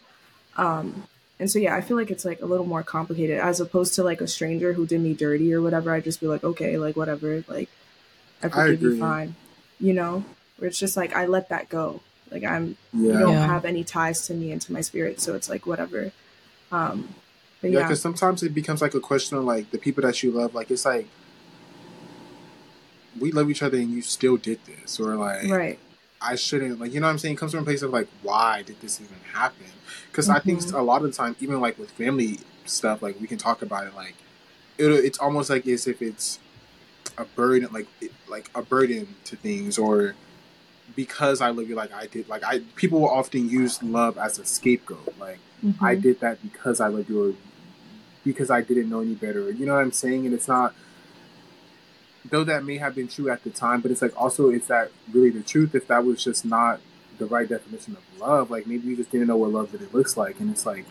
[0.56, 1.04] Um,
[1.40, 4.04] and so yeah i feel like it's like a little more complicated as opposed to
[4.04, 5.90] like a stranger who did me dirty or whatever.
[5.90, 7.68] I just be like okay like whatever like
[8.42, 9.34] i forgive I you fine
[9.80, 10.24] you know?
[10.58, 12.00] Where it's just like i let that go.
[12.30, 13.12] Like i'm yeah.
[13.12, 13.46] you don't yeah.
[13.46, 16.12] have any ties to me and to my spirit so it's like whatever.
[16.70, 17.14] Um
[17.62, 20.32] yeah, because yeah, sometimes it becomes like a question of like the people that you
[20.32, 20.54] love.
[20.54, 21.06] Like it's like
[23.20, 25.78] we love each other and you still did this or like right
[26.20, 28.08] i shouldn't like you know what i'm saying it comes from a place of like
[28.22, 29.66] why did this even happen
[30.10, 30.36] because mm-hmm.
[30.36, 30.76] i think mm-hmm.
[30.76, 33.86] a lot of the time even like with family stuff like we can talk about
[33.86, 34.14] it like
[34.78, 36.38] it, it's almost like as if it's
[37.18, 37.86] a burden like
[38.28, 40.14] like a burden to things or
[40.96, 44.38] because I love you like I did like I people will often use love as
[44.38, 45.84] a scapegoat like mm-hmm.
[45.84, 47.34] I did that because I love you or
[48.24, 50.74] because I didn't know any better you know what I'm saying and it's not
[52.24, 54.90] though that may have been true at the time, but it's like also is that
[55.12, 56.80] really the truth if that was just not
[57.18, 58.50] the right definition of love?
[58.50, 60.84] Like maybe you just didn't know what love really looks like, and it's like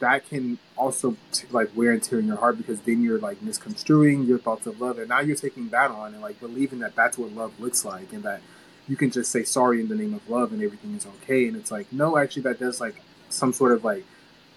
[0.00, 3.40] that can also t- like wear and tear in your heart because then you're like
[3.40, 6.94] misconstruing your thoughts of love, and now you're taking that on and like believing that
[6.96, 8.40] that's what love looks like, and that
[8.88, 11.46] you can just say sorry in the name of love and everything is okay.
[11.46, 12.96] And it's like no, actually that does like
[13.28, 14.04] some sort of like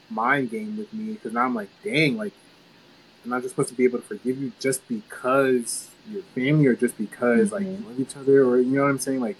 [0.10, 2.34] mind game with me because now I'm like, dang, like
[3.26, 6.76] I'm not just supposed to be able to forgive you just because you're family or
[6.76, 7.56] just because mm-hmm.
[7.56, 9.20] like you love each other or you know what I'm saying.
[9.20, 9.38] Like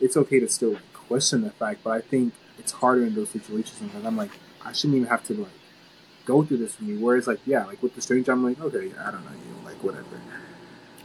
[0.00, 3.78] it's okay to still question the fact, but I think it's harder in those situations
[3.80, 4.30] because I'm like
[4.64, 5.50] I shouldn't even have to like
[6.26, 6.98] go through this for me.
[6.98, 9.82] Whereas like yeah, like with the stranger, I'm like okay, I don't know you, like
[9.82, 10.20] whatever.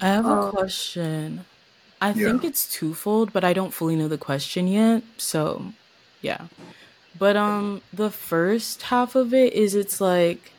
[0.01, 1.45] I have a um, question.
[1.99, 2.27] I yeah.
[2.27, 5.01] think it's twofold, but I don't fully know the question yet.
[5.17, 5.73] So,
[6.21, 6.47] yeah.
[7.17, 10.51] But um the first half of it is it's like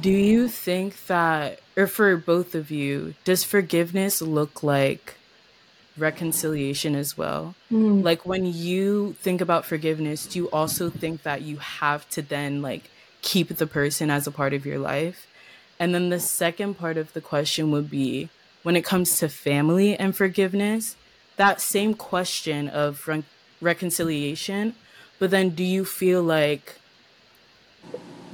[0.00, 5.14] do you think that, or for both of you, does forgiveness look like
[5.96, 7.54] reconciliation as well?
[7.70, 8.02] Mm.
[8.02, 12.62] Like when you think about forgiveness, do you also think that you have to then
[12.62, 12.90] like
[13.22, 15.26] keep the person as a part of your life?
[15.78, 18.30] And then the second part of the question would be
[18.62, 20.96] when it comes to family and forgiveness,
[21.36, 23.22] that same question of re-
[23.60, 24.74] reconciliation,
[25.18, 26.80] but then do you feel like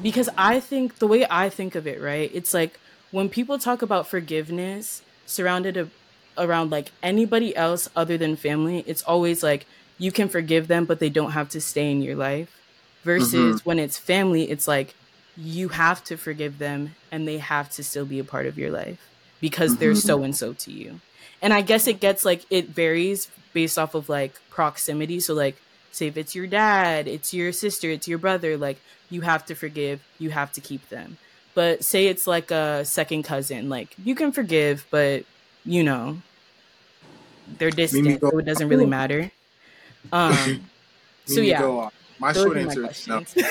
[0.02, 2.30] because I think the way I think of it, right?
[2.34, 2.78] It's like
[3.10, 5.88] when people talk about forgiveness surrounded a,
[6.36, 9.66] around like anybody else other than family, it's always like
[9.98, 12.58] you can forgive them, but they don't have to stay in your life.
[13.04, 13.68] Versus mm-hmm.
[13.68, 14.94] when it's family, it's like
[15.36, 18.70] you have to forgive them and they have to still be a part of your
[18.70, 19.08] life
[19.40, 19.80] because mm-hmm.
[19.80, 21.00] they're so and so to you.
[21.40, 25.18] And I guess it gets like it varies based off of like proximity.
[25.18, 25.56] So like
[25.92, 28.78] say if it's your dad, it's your sister, it's your brother, like
[29.10, 31.18] you have to forgive, you have to keep them.
[31.54, 35.24] But say it's like a second cousin, like you can forgive, but
[35.64, 36.22] you know,
[37.58, 39.30] they're distant, so it doesn't really matter.
[40.12, 40.68] Um,
[41.26, 41.90] so yeah.
[42.18, 43.24] My those short are my answer is no.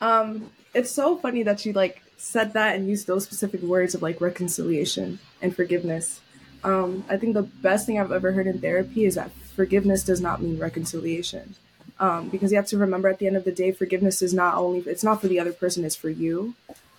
[0.00, 4.02] Um, it's so funny that you like said that and used those specific words of
[4.02, 6.20] like reconciliation and forgiveness.
[6.64, 10.20] Um, I think the best thing I've ever heard in therapy is that forgiveness does
[10.20, 11.54] not mean reconciliation.
[11.98, 14.54] Um, because you have to remember at the end of the day, forgiveness is not
[14.54, 16.54] only it's not for the other person, it's for you.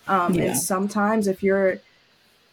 [0.06, 0.42] Um, Yeah.
[0.44, 1.78] And sometimes if you're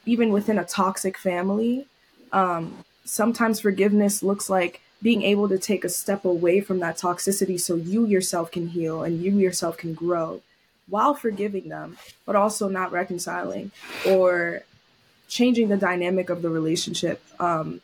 [0.06, 1.86] even within a toxic family,
[2.32, 7.60] um, sometimes forgiveness looks like being able to take a step away from that toxicity
[7.60, 10.42] so you yourself can heal and you yourself can grow
[10.90, 13.72] while forgiving them, but also not reconciling
[14.08, 14.64] or
[15.28, 17.22] changing the dynamic of the relationship.
[17.40, 17.82] Um,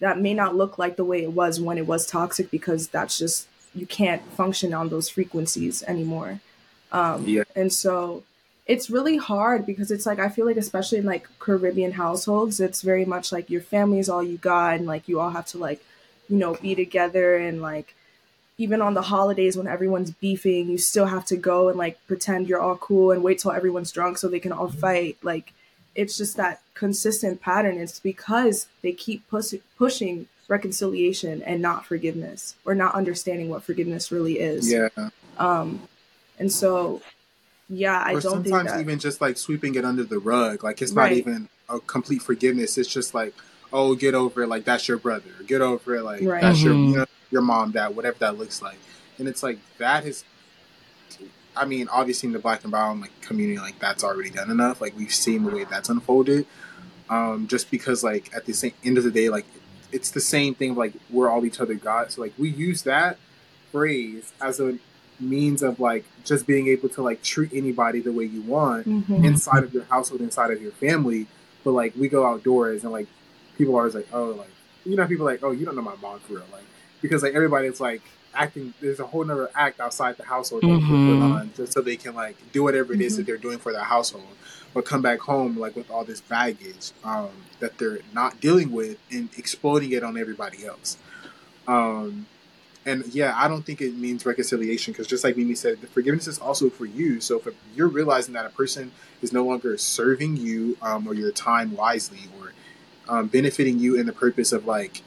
[0.00, 3.18] that may not look like the way it was when it was toxic because that's
[3.18, 6.40] just, you can't function on those frequencies anymore.
[6.92, 7.44] Um, Yeah.
[7.54, 8.22] And so
[8.66, 12.82] it's really hard because it's like I feel like especially in like Caribbean households, it's
[12.82, 15.58] very much like your family is all you got and like you all have to
[15.58, 15.84] like,
[16.28, 17.94] you know, be together and like
[18.58, 22.48] even on the holidays when everyone's beefing, you still have to go and like pretend
[22.48, 25.16] you're all cool and wait till everyone's drunk so they can all fight.
[25.22, 25.52] Like
[25.96, 27.78] it's just that consistent pattern.
[27.78, 34.12] It's because they keep push- pushing reconciliation and not forgiveness or not understanding what forgiveness
[34.12, 34.70] really is.
[34.70, 34.88] Yeah.
[35.38, 35.88] Um,
[36.38, 37.02] and so,
[37.68, 38.80] yeah, I or don't think sometimes that.
[38.80, 40.62] even just like sweeping it under the rug.
[40.62, 42.78] Like it's not even a complete forgiveness.
[42.78, 43.34] It's just like,
[43.72, 44.48] oh, get over it.
[44.48, 45.30] Like that's your brother.
[45.46, 46.02] Get over it.
[46.04, 46.42] Like Right.
[46.42, 46.90] that's your Mhm.
[46.90, 48.78] you know, your mom, dad, whatever that looks like.
[49.18, 50.22] And it's like that is.
[51.56, 54.80] I mean, obviously in the black and brown like community, like that's already done enough.
[54.80, 56.46] Like we've seen the way that's unfolded.
[57.08, 59.46] Um, just because like at the same end of the day, like
[59.92, 60.74] it's the same thing.
[60.74, 62.10] Like we're all each other God.
[62.12, 63.18] So like we use that
[63.72, 64.78] phrase as a
[65.18, 69.24] means of like just being able to like treat anybody the way you want Mhm.
[69.24, 71.26] inside of your household, inside of your family.
[71.64, 73.06] But like we go outdoors and like
[73.56, 74.50] people are always like, oh, like
[74.84, 76.64] you know, people like, oh, you don't know my mom for real, like
[77.02, 78.02] because like everybody's like
[78.36, 78.74] acting.
[78.80, 81.22] There's a whole nother act outside the household that they put Mhm.
[81.22, 83.16] on just so they can like do whatever it is Mhm.
[83.18, 84.26] that they're doing for their household,
[84.74, 88.98] but come back home like with all this baggage um, that they're not dealing with
[89.10, 90.96] and exploding it on everybody else.
[91.66, 92.26] Um,
[92.84, 96.28] and yeah, I don't think it means reconciliation because just like Mimi said, the forgiveness
[96.28, 97.20] is also for you.
[97.20, 101.32] So if you're realizing that a person is no longer serving you um, or your
[101.32, 102.52] time wisely or
[103.08, 105.02] um, benefiting you in the purpose of like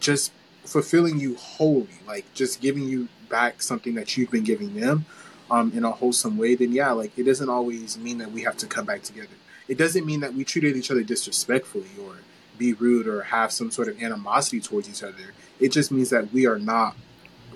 [0.00, 0.32] just
[0.66, 5.04] fulfilling you wholly, like just giving you back something that you've been giving them
[5.50, 8.56] um, in a wholesome way, then yeah, like it doesn't always mean that we have
[8.58, 9.28] to come back together.
[9.68, 12.16] It doesn't mean that we treated each other disrespectfully or
[12.58, 15.32] be rude or have some sort of animosity towards each other.
[15.60, 16.96] It just means that we are not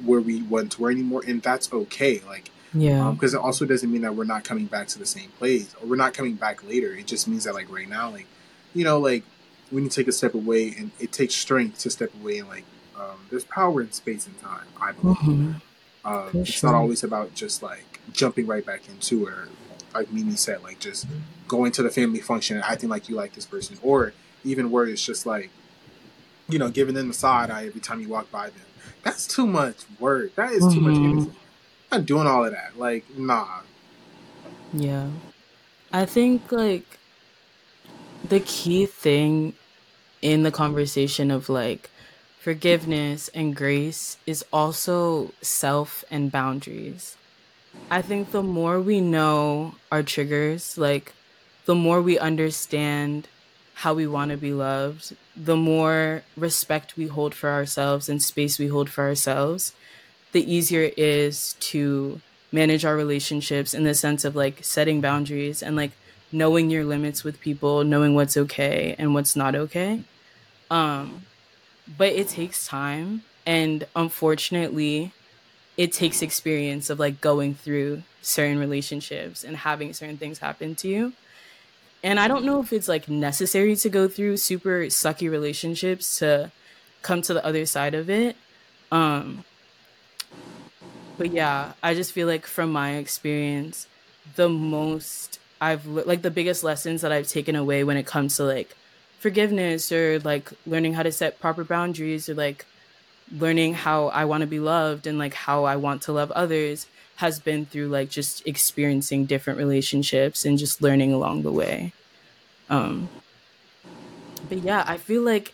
[0.04, 2.20] where we once were anymore, and that's okay.
[2.26, 3.10] Like, Yeah.
[3.12, 5.88] because it also doesn't mean that we're not coming back to the same place or
[5.88, 6.92] we're not coming back later.
[6.94, 8.26] It just means that like right now, like
[8.74, 9.24] you know, like
[9.72, 12.38] we need to take a step away, and it takes strength to step away.
[12.38, 12.64] And like,
[13.00, 14.66] um, there's power in space and time.
[14.80, 15.16] I believe.
[15.18, 15.60] Mhm.
[16.04, 16.70] Um, it's sure.
[16.70, 19.48] not always about just like jumping right back into it, or
[19.94, 21.06] like Mimi said, like just
[21.48, 24.12] going to the family function and acting like you like this person, or
[24.44, 25.50] even where it's just like,
[26.48, 28.66] you know, giving them the side eye every time you walk by them.
[29.02, 30.34] That's too much work.
[30.36, 31.10] That is too much Mhm.
[31.12, 31.30] energy.
[31.92, 32.78] I'm not doing all of that.
[32.78, 33.60] Like, nah.
[34.72, 35.08] Yeah.
[35.92, 36.98] I think like
[38.26, 39.54] the key thing
[40.22, 41.90] in the conversation of like
[42.40, 47.16] forgiveness and grace is also self and boundaries.
[47.90, 51.12] I think the more we know our triggers, like
[51.66, 53.28] the more we understand
[53.74, 58.58] how we want to be loved, the more respect we hold for ourselves and space
[58.58, 59.74] we hold for ourselves,
[60.32, 65.62] the easier it is to manage our relationships in the sense of like setting boundaries
[65.62, 65.92] and like
[66.32, 70.02] knowing your limits with people, knowing what's okay and what's not okay.
[70.70, 71.26] Um
[71.96, 75.12] but it takes time and unfortunately
[75.76, 80.88] it takes experience of like going through certain relationships and having certain things happen to
[80.88, 81.12] you.
[82.02, 86.50] And I don't know if it's like necessary to go through super sucky relationships to
[87.02, 88.36] come to the other side of it.
[88.92, 89.44] Um
[91.16, 93.86] but yeah, I just feel like from my experience,
[94.36, 98.44] the most I've like the biggest lessons that I've taken away when it comes to
[98.44, 98.76] like
[99.20, 102.64] forgiveness or like learning how to set proper boundaries or like
[103.30, 106.86] learning how I want to be loved and like how I want to love others
[107.16, 111.92] has been through like just experiencing different relationships and just learning along the way.
[112.70, 113.10] Um
[114.48, 115.52] but yeah, I feel like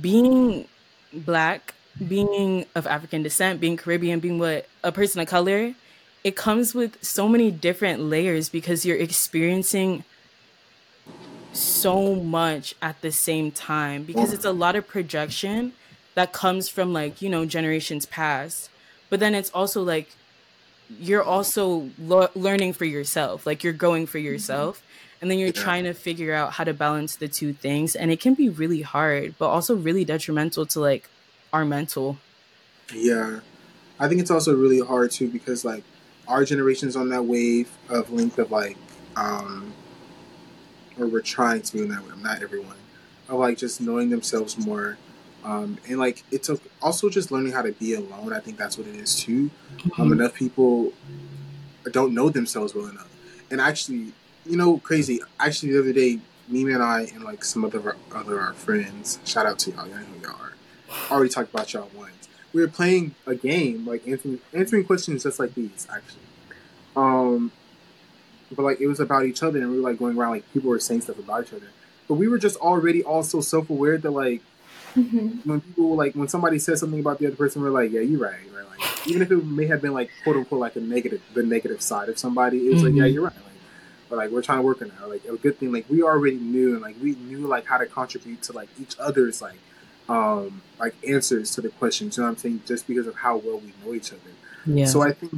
[0.00, 0.68] being
[1.12, 1.74] black,
[2.06, 5.74] being of African descent, being Caribbean, being what a person of color,
[6.22, 10.04] it comes with so many different layers because you're experiencing
[11.52, 15.72] so much at the same time because it's a lot of projection
[16.14, 18.70] that comes from like, you know, generations past.
[19.08, 20.10] But then it's also like
[20.98, 23.46] you're also lo- learning for yourself.
[23.46, 24.78] Like you're going for yourself.
[24.78, 24.86] Mm-hmm.
[25.22, 25.62] And then you're yeah.
[25.62, 27.94] trying to figure out how to balance the two things.
[27.94, 31.08] And it can be really hard, but also really detrimental to like
[31.52, 32.18] our mental.
[32.94, 33.40] Yeah.
[33.98, 35.84] I think it's also really hard too because like
[36.26, 38.76] our generation's on that wave of length of like
[39.16, 39.74] um
[41.00, 42.76] or we're trying to be in that way, I'm not everyone.
[43.28, 44.98] Of like just knowing themselves more.
[45.44, 46.50] Um, and like it's
[46.82, 48.32] also just learning how to be alone.
[48.32, 49.50] I think that's what it is too.
[49.72, 50.02] Um, mm-hmm.
[50.02, 50.92] Um, enough people
[51.90, 53.08] don't know themselves well enough.
[53.50, 54.12] And actually,
[54.44, 55.20] you know, crazy.
[55.38, 59.18] Actually, the other day, Mimi and I and like some other other our friends.
[59.24, 59.86] Shout out to y'all.
[59.86, 60.52] Y'all know who y'all are.
[61.10, 62.28] Already talked about y'all once.
[62.52, 66.22] We were playing a game, like answering answering questions just like these, actually.
[66.96, 67.52] Um,
[68.54, 70.70] but like it was about each other, and we were like going around like people
[70.70, 71.68] were saying stuff about each other.
[72.08, 74.42] But we were just already all so self aware that like
[74.94, 75.48] mm-hmm.
[75.48, 78.20] when people like when somebody says something about the other person, we're like, yeah, you're
[78.20, 78.66] right, right.
[78.68, 81.80] Like even if it may have been like quote unquote like a negative, the negative
[81.80, 82.86] side of somebody, it was mm-hmm.
[82.86, 83.34] like, yeah, you're right.
[83.34, 83.44] Like,
[84.08, 85.08] but like we're trying to work on that.
[85.08, 87.86] Like a good thing, like we already knew and like we knew like how to
[87.86, 89.58] contribute to like each other's like
[90.08, 92.16] um like answers to the questions.
[92.16, 92.62] You know what I'm saying?
[92.66, 94.20] Just because of how well we know each other.
[94.66, 94.86] Yeah.
[94.86, 95.34] So I think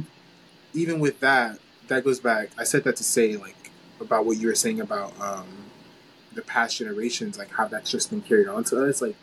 [0.73, 2.49] even with that, that goes back.
[2.57, 5.47] I said that to say like about what you were saying about um
[6.33, 9.01] the past generations, like how that's just been carried on to us.
[9.01, 9.15] Like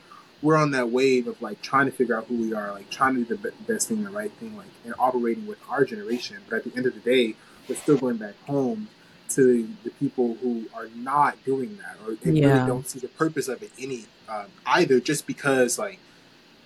[0.42, 3.14] we're on that wave of like trying to figure out who we are, like trying
[3.16, 6.38] to do the best thing, the right thing, like and operating with our generation.
[6.48, 7.34] But at the end of the day,
[7.68, 8.88] we're still going back home
[9.30, 12.46] to the people who are not doing that or yeah.
[12.46, 16.00] really don't see the purpose of it any um, either just because like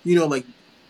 [0.03, 0.47] you know like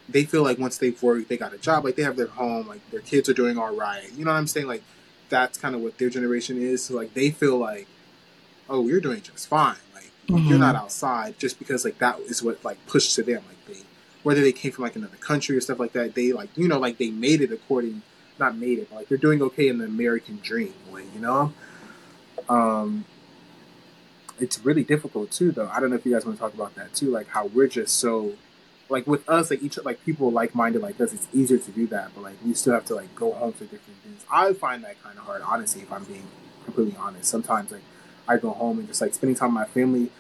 [0.09, 2.67] they feel like once they've worked they got a job like they have their home
[2.67, 4.83] like their kids are doing all right you know what i'm saying like
[5.29, 7.87] that's kind of what their generation is so, like they feel like
[8.69, 10.49] oh you're doing just fine like mm-hmm.
[10.49, 13.83] you're not outside just because like that is what like pushed to them like they
[14.23, 16.79] whether they came from like another country or stuff like that they like you know
[16.79, 18.03] like they made it according
[18.39, 21.53] not made it, but like they're doing okay in the American dream way, you know.
[22.49, 23.05] Um,
[24.41, 25.71] it's really difficult too, though.
[25.73, 27.69] I don't know if you guys want to talk about that too, like how we're
[27.69, 28.33] just so,
[28.89, 31.87] like with us, like each like people like minded like us, it's easier to do
[31.89, 34.25] that, but like we still have to like go home for different things.
[34.31, 36.27] I find that kind of hard, honestly, if I'm being
[36.65, 37.31] completely honest.
[37.31, 37.83] Sometimes like
[38.27, 40.11] I go home and just like spending time with my family.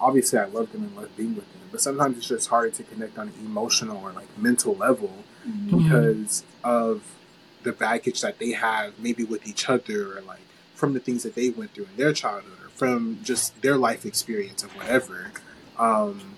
[0.00, 2.82] Obviously, I love them and love being with them, but sometimes it's just hard to
[2.82, 5.12] connect on an emotional or like mental level
[5.48, 5.78] mm-hmm.
[5.78, 7.14] because of
[7.62, 10.40] the baggage that they have, maybe with each other, or like
[10.74, 14.04] from the things that they went through in their childhood, or from just their life
[14.04, 15.32] experience of whatever.
[15.78, 16.34] Um,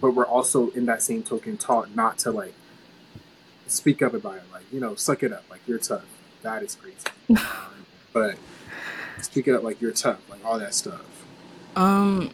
[0.00, 2.54] but we're also in that same token taught not to like
[3.66, 6.06] speak up about it, like you know, suck it up, like you're tough.
[6.42, 6.96] That is crazy.
[7.30, 8.36] um, but
[9.20, 11.02] speak it up like you're tough, like all that stuff.
[11.76, 12.32] Um,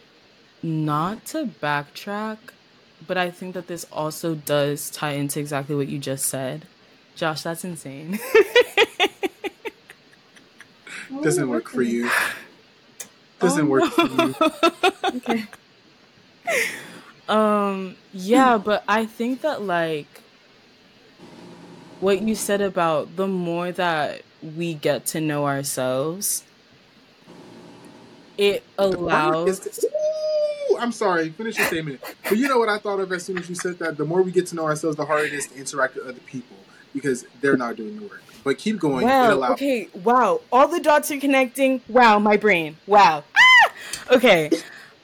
[0.63, 2.37] not to backtrack,
[3.05, 6.65] but I think that this also does tie into exactly what you just said.
[7.15, 8.19] Josh, that's insane.
[11.21, 12.09] Doesn't work for you.
[13.39, 14.35] Doesn't oh, work for you.
[15.17, 15.45] okay.
[17.27, 20.21] Um yeah, but I think that like
[21.99, 26.43] what you said about the more that we get to know ourselves,
[28.37, 29.77] it allows
[30.79, 32.01] I'm sorry, finish your statement.
[32.23, 33.97] But you know what I thought of as soon as you said that?
[33.97, 36.19] The more we get to know ourselves, the harder it is to interact with other
[36.25, 36.57] people
[36.93, 38.23] because they're not doing the work.
[38.43, 39.05] But keep going.
[39.05, 39.53] Wow.
[39.53, 39.89] Okay.
[39.93, 40.41] Wow.
[40.51, 41.81] All the dots are connecting.
[41.87, 42.19] Wow.
[42.19, 42.77] My brain.
[42.87, 43.23] Wow.
[43.35, 43.71] Ah!
[44.15, 44.51] Okay.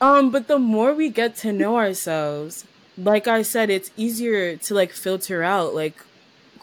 [0.01, 0.31] Um.
[0.31, 2.65] But the more we get to know ourselves,
[2.97, 6.03] like I said, it's easier to like filter out like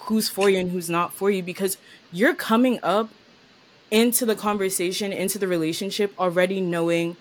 [0.09, 1.79] who's for you and who's not for you because
[2.13, 3.11] you're coming up
[3.91, 7.17] into the conversation, into the relationship already knowing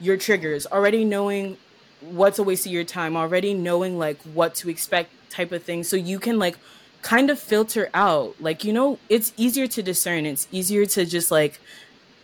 [0.00, 1.56] your triggers, already knowing
[2.00, 5.84] what's a waste of your time, already knowing like what to expect type of thing.
[5.84, 6.58] So you can like
[7.02, 11.30] kind of filter out like you know it's easier to discern it's easier to just
[11.30, 11.60] like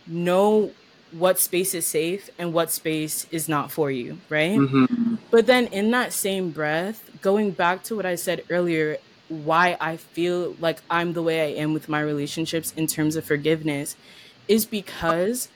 [0.05, 0.71] know
[1.13, 5.15] what space is safe and what space is not for you right mm-hmm.
[5.29, 8.97] but then in that same breath going back to what i said earlier
[9.29, 13.23] why i feel like i'm the way i am with my relationships in terms of
[13.23, 13.95] forgiveness
[14.47, 15.49] is because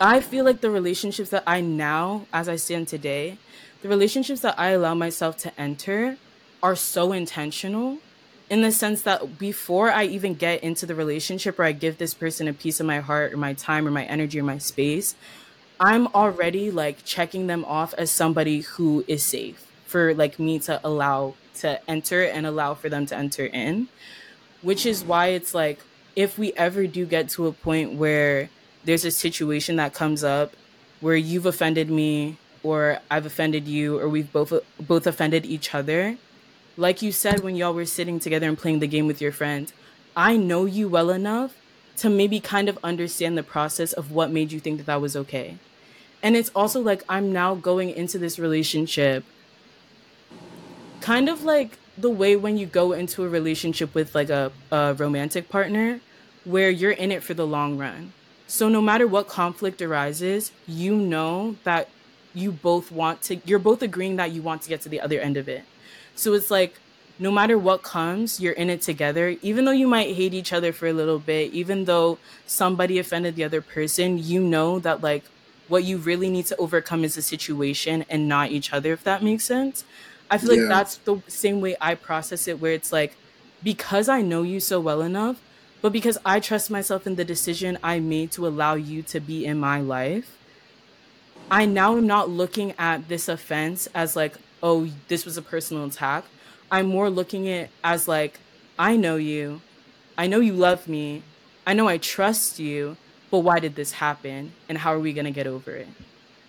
[0.00, 3.38] i feel like the relationships that i now as i stand today
[3.82, 6.16] the relationships that i allow myself to enter
[6.62, 7.98] are so intentional
[8.50, 12.12] in the sense that before I even get into the relationship or I give this
[12.12, 15.14] person a piece of my heart or my time or my energy or my space,
[15.78, 20.80] I'm already like checking them off as somebody who is safe for like me to
[20.84, 23.88] allow to enter and allow for them to enter in.
[24.62, 25.78] Which is why it's like
[26.16, 28.50] if we ever do get to a point where
[28.84, 30.54] there's a situation that comes up
[31.00, 36.18] where you've offended me or I've offended you or we've both both offended each other,
[36.80, 39.70] like you said when y'all were sitting together and playing the game with your friend,
[40.16, 41.54] I know you well enough
[41.98, 45.14] to maybe kind of understand the process of what made you think that that was
[45.14, 45.58] okay.
[46.22, 49.24] And it's also like I'm now going into this relationship
[51.02, 54.94] kind of like the way when you go into a relationship with like a, a
[54.94, 56.00] romantic partner
[56.44, 58.12] where you're in it for the long run.
[58.46, 61.88] So no matter what conflict arises, you know that
[62.32, 65.20] you both want to you're both agreeing that you want to get to the other
[65.20, 65.64] end of it.
[66.20, 66.74] So it's like
[67.18, 69.36] no matter what comes, you're in it together.
[69.42, 73.36] Even though you might hate each other for a little bit, even though somebody offended
[73.36, 75.24] the other person, you know that like
[75.68, 79.22] what you really need to overcome is the situation and not each other, if that
[79.22, 79.84] makes sense.
[80.30, 80.62] I feel yeah.
[80.62, 83.16] like that's the same way I process it, where it's like,
[83.62, 85.40] because I know you so well enough,
[85.82, 89.44] but because I trust myself in the decision I made to allow you to be
[89.44, 90.38] in my life,
[91.50, 95.86] I now am not looking at this offense as like, oh, this was a personal
[95.86, 96.24] attack.
[96.70, 98.38] I'm more looking at it as like,
[98.78, 99.60] I know you.
[100.16, 101.22] I know you love me.
[101.66, 102.96] I know I trust you,
[103.30, 104.52] but why did this happen?
[104.68, 105.88] And how are we going to get over it?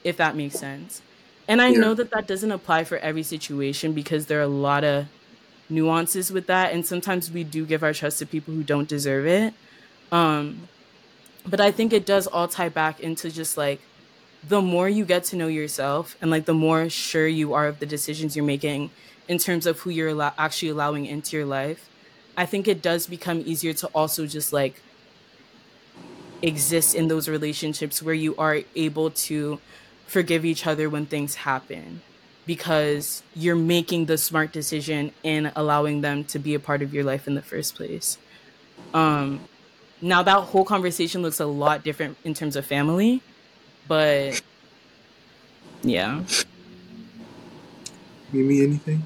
[0.03, 1.01] If that makes sense.
[1.47, 1.79] And I yeah.
[1.79, 5.07] know that that doesn't apply for every situation because there are a lot of
[5.69, 6.73] nuances with that.
[6.73, 9.53] And sometimes we do give our trust to people who don't deserve it.
[10.11, 10.67] Um,
[11.45, 13.81] but I think it does all tie back into just like
[14.43, 17.79] the more you get to know yourself and like the more sure you are of
[17.79, 18.89] the decisions you're making
[19.27, 21.89] in terms of who you're actually allowing into your life,
[22.35, 24.81] I think it does become easier to also just like
[26.41, 29.59] exist in those relationships where you are able to
[30.07, 32.01] forgive each other when things happen
[32.45, 37.03] because you're making the smart decision in allowing them to be a part of your
[37.03, 38.17] life in the first place.
[38.93, 39.41] Um,
[40.01, 43.21] now that whole conversation looks a lot different in terms of family,
[43.91, 44.41] but
[45.83, 46.23] yeah.
[48.31, 49.03] Mimi, anything?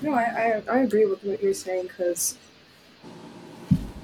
[0.00, 2.38] No, I, I, I agree with what you're saying because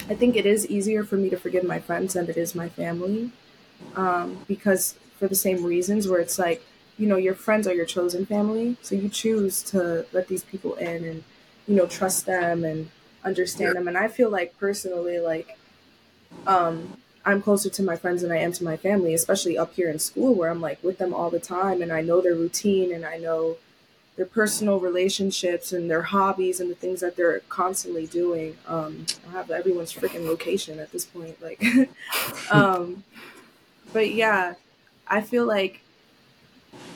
[0.08, 2.68] I think it is easier for me to forgive my friends than it is my
[2.68, 3.30] family.
[3.94, 6.60] Um, because for the same reasons, where it's like,
[6.96, 8.76] you know, your friends are your chosen family.
[8.82, 11.22] So you choose to let these people in and,
[11.68, 12.90] you know, trust them and
[13.22, 13.74] understand yeah.
[13.74, 13.86] them.
[13.86, 15.56] And I feel like personally, like,
[16.48, 19.90] um, I'm closer to my friends than I am to my family, especially up here
[19.90, 22.92] in school where I'm like with them all the time and I know their routine
[22.92, 23.58] and I know
[24.16, 28.56] their personal relationships and their hobbies and the things that they're constantly doing.
[28.66, 31.40] Um, I have everyone's freaking location at this point.
[31.40, 31.62] Like,
[32.50, 33.04] um,
[33.92, 34.54] but yeah,
[35.06, 35.82] I feel like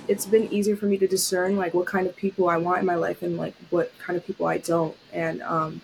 [0.09, 2.87] it's been easier for me to discern like what kind of people I want in
[2.87, 4.97] my life and like what kind of people I don't.
[5.13, 5.81] And um,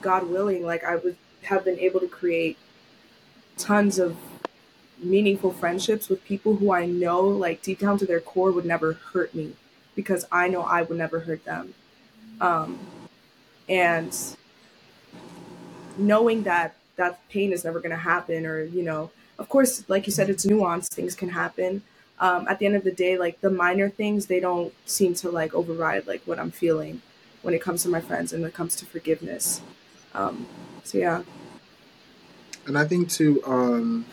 [0.00, 2.56] God willing, like I would have been able to create
[3.56, 4.16] tons of
[4.98, 8.94] meaningful friendships with people who I know like deep down to their core would never
[9.12, 9.54] hurt me
[9.94, 11.74] because I know I would never hurt them.
[12.40, 12.78] Um,
[13.68, 14.16] and
[15.96, 20.06] knowing that that pain is never going to happen, or, you know, of course, like
[20.06, 21.82] you said, it's nuanced, things can happen.
[22.20, 25.30] Um, at the end of the day, like the minor things, they don't seem to
[25.30, 27.02] like override like what I'm feeling
[27.42, 29.60] when it comes to my friends and when it comes to forgiveness.
[30.14, 30.46] Um,
[30.84, 31.22] so, yeah.
[32.66, 34.06] And I think too, um,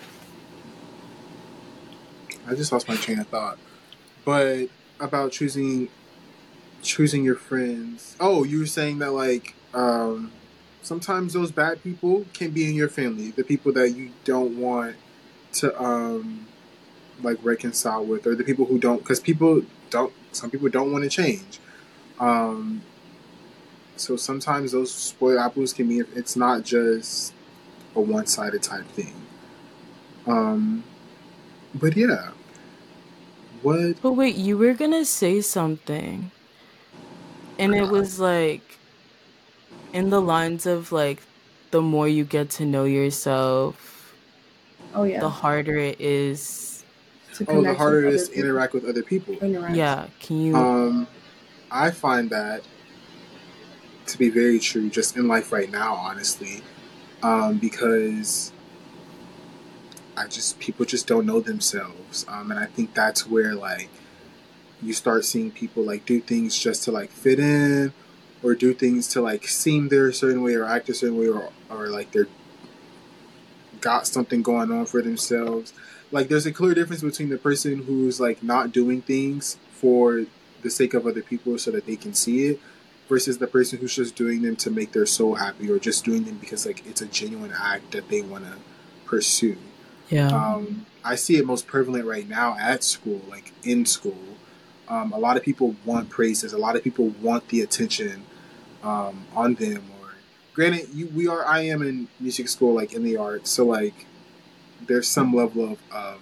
[2.47, 3.57] I just lost my train of thought.
[4.25, 4.67] But
[4.99, 5.89] about choosing
[6.81, 8.15] choosing your friends.
[8.19, 10.31] Oh, you were saying that like um,
[10.81, 14.95] sometimes those bad people can be in your family, the people that you don't want
[15.53, 16.47] to um,
[17.21, 20.13] like reconcile with, or the people who don't, because people don't.
[20.31, 21.59] Some people don't want to change.
[22.19, 22.81] Um,
[23.97, 25.99] so sometimes those spoiled apples can be.
[26.15, 27.33] It's not just
[27.95, 29.13] a one-sided type thing.
[30.27, 30.83] Um,
[31.75, 32.31] but yeah,
[33.61, 34.01] what?
[34.01, 36.31] But wait, you were gonna say something.
[37.59, 38.79] And it was like
[39.93, 41.21] in the lines of like
[41.69, 44.15] the more you get to know yourself,
[44.95, 46.83] oh yeah, the harder it is.
[47.47, 49.35] oh, the harder it is to interact with other people.
[49.35, 49.75] Interact.
[49.75, 50.55] Yeah, can you?
[50.55, 51.07] Um,
[51.69, 52.63] I find that
[54.07, 56.61] to be very true, just in life right now, honestly,
[57.23, 58.51] um, because
[60.17, 63.89] I just people just don't know themselves, um, and I think that's where like
[64.81, 67.93] you start seeing people like do things just to like fit in,
[68.43, 71.27] or do things to like seem they're a certain way or act a certain way,
[71.27, 72.27] or or like they're
[73.79, 75.73] got something going on for themselves.
[76.11, 80.25] Like there's a clear difference between the person who's like not doing things for
[80.61, 82.59] the sake of other people so that they can see it
[83.11, 86.23] versus the person who's just doing them to make their soul happy or just doing
[86.23, 88.55] them because like it's a genuine act that they want to
[89.05, 89.57] pursue
[90.09, 90.27] Yeah.
[90.27, 94.23] Um, I see it most prevalent right now at school, like in school.
[94.87, 96.53] Um, a lot of people want praises.
[96.53, 98.23] A lot of people want the attention
[98.83, 99.83] um, on them.
[99.99, 100.07] Or
[100.53, 101.43] granted, you, we are.
[101.45, 104.05] I am in music school, like in the arts, so like
[104.87, 106.17] there's some level of, of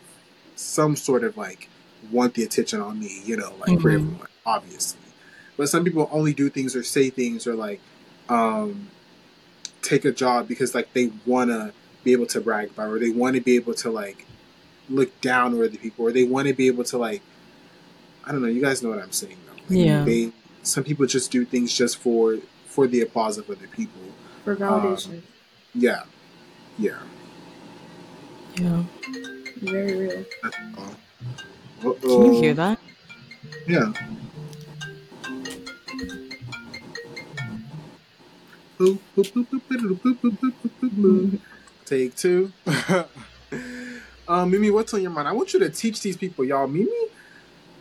[0.55, 1.67] some sort of like
[2.11, 3.95] want the attention on me, you know, like for Mhm.
[3.95, 4.99] everyone, obviously.
[5.59, 7.81] But some people only do things or say things or like
[8.29, 8.87] um,
[9.81, 11.73] take a job because like they wanna
[12.05, 14.25] be able to brag about, or they want to be able to like
[14.89, 17.21] look down on other people, or they want to be able to like
[18.23, 18.47] I don't know.
[18.47, 19.75] You guys know what I'm saying, though.
[19.75, 20.05] Like, Yeah.
[20.05, 20.31] They
[20.63, 24.01] some people just do things just for for the applause of other people.
[24.45, 25.23] For validation.
[25.75, 26.03] Yeah,
[26.77, 26.99] yeah.
[28.55, 28.83] Yeah.
[29.57, 30.25] Very real.
[30.41, 31.93] That's all.
[31.99, 32.79] Can you hear that?
[33.67, 33.91] Yeah.
[41.85, 42.51] Take two.
[44.27, 45.27] um, Mimi, what's on your mind?
[45.27, 46.67] I want you to teach these people, y'all.
[46.67, 46.87] Mimi,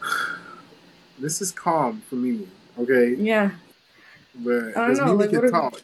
[1.20, 3.14] this is calm for Mimi, okay?
[3.14, 3.52] Yeah.
[4.34, 5.82] But I don't know, Mimi like, can what are- talk.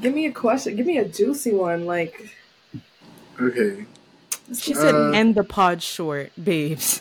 [0.00, 0.76] Give me a question.
[0.76, 1.86] Give me a juicy one.
[1.86, 2.30] Like,
[3.40, 3.86] Okay.
[4.54, 7.00] She said, Uh, "End the pod short, babes,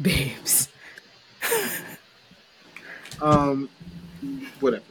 [0.00, 0.68] babes."
[3.22, 3.68] Um,
[4.60, 4.82] whatever.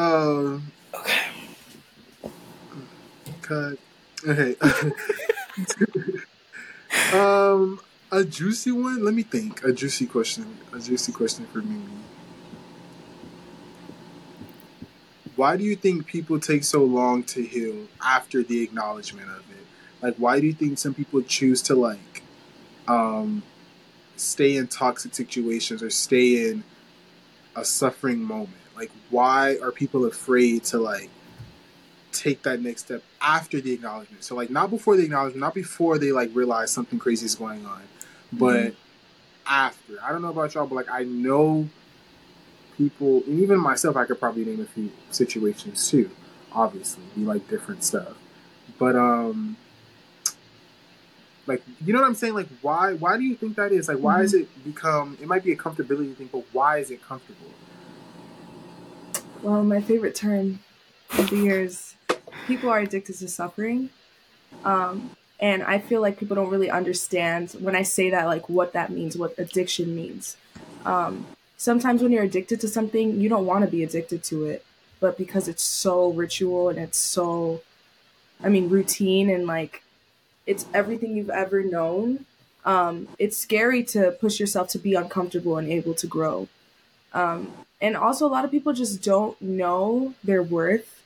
[0.00, 0.58] Uh,
[0.94, 1.30] Okay.
[3.42, 3.78] cut.
[4.26, 4.56] Okay.
[7.12, 7.80] um,
[8.10, 9.04] a juicy one.
[9.04, 9.62] Let me think.
[9.64, 10.58] A juicy question.
[10.72, 11.82] A juicy question for me.
[15.36, 19.66] Why do you think people take so long to heal after the acknowledgement of it?
[20.02, 22.22] Like, why do you think some people choose to like,
[22.88, 23.44] um,
[24.16, 26.64] stay in toxic situations or stay in
[27.56, 28.59] a suffering moment?
[28.80, 31.10] Like, why are people afraid to like
[32.12, 34.24] take that next step after the acknowledgement?
[34.24, 37.66] So, like, not before the acknowledgement, not before they like realize something crazy is going
[37.66, 37.82] on,
[38.32, 38.72] but
[39.46, 40.02] after.
[40.02, 41.68] I don't know about y'all, but like, I know
[42.78, 46.10] people, and even myself, I could probably name a few situations too.
[46.50, 48.16] Obviously, we like different stuff,
[48.78, 49.58] but um.
[51.46, 52.34] Like you know what I'm saying?
[52.34, 53.88] Like why why do you think that is?
[53.88, 57.02] Like why is it become it might be a comfortability thing, but why is it
[57.02, 57.50] comfortable?
[59.42, 60.60] Well, my favorite term
[61.18, 61.94] of the year is
[62.46, 63.90] people are addicted to suffering.
[64.64, 68.74] Um, and I feel like people don't really understand when I say that, like what
[68.74, 70.36] that means, what addiction means.
[70.84, 71.26] Um,
[71.56, 74.64] sometimes when you're addicted to something, you don't want to be addicted to it,
[75.00, 77.62] but because it's so ritual and it's so,
[78.42, 79.82] I mean, routine and like
[80.46, 82.26] it's everything you've ever known.
[82.66, 86.48] Um, it's scary to push yourself to be uncomfortable and able to grow.
[87.14, 87.50] Um,
[87.80, 91.02] and also, a lot of people just don't know their worth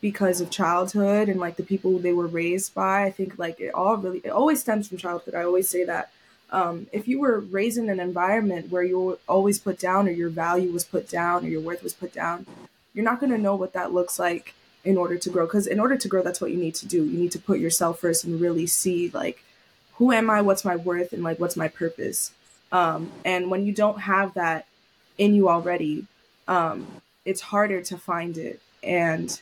[0.00, 3.04] because of childhood and like the people they were raised by.
[3.04, 5.34] I think like it all really, it always stems from childhood.
[5.34, 6.10] I always say that.
[6.50, 10.12] Um, if you were raised in an environment where you were always put down or
[10.12, 12.46] your value was put down or your worth was put down,
[12.94, 14.54] you're not going to know what that looks like
[14.84, 15.46] in order to grow.
[15.46, 17.04] Because in order to grow, that's what you need to do.
[17.04, 19.42] You need to put yourself first and really see like,
[19.94, 20.40] who am I?
[20.40, 21.12] What's my worth?
[21.12, 22.30] And like, what's my purpose?
[22.70, 24.66] Um, and when you don't have that
[25.18, 26.06] in you already,
[26.48, 26.86] um,
[27.24, 28.60] it's harder to find it.
[28.82, 29.38] And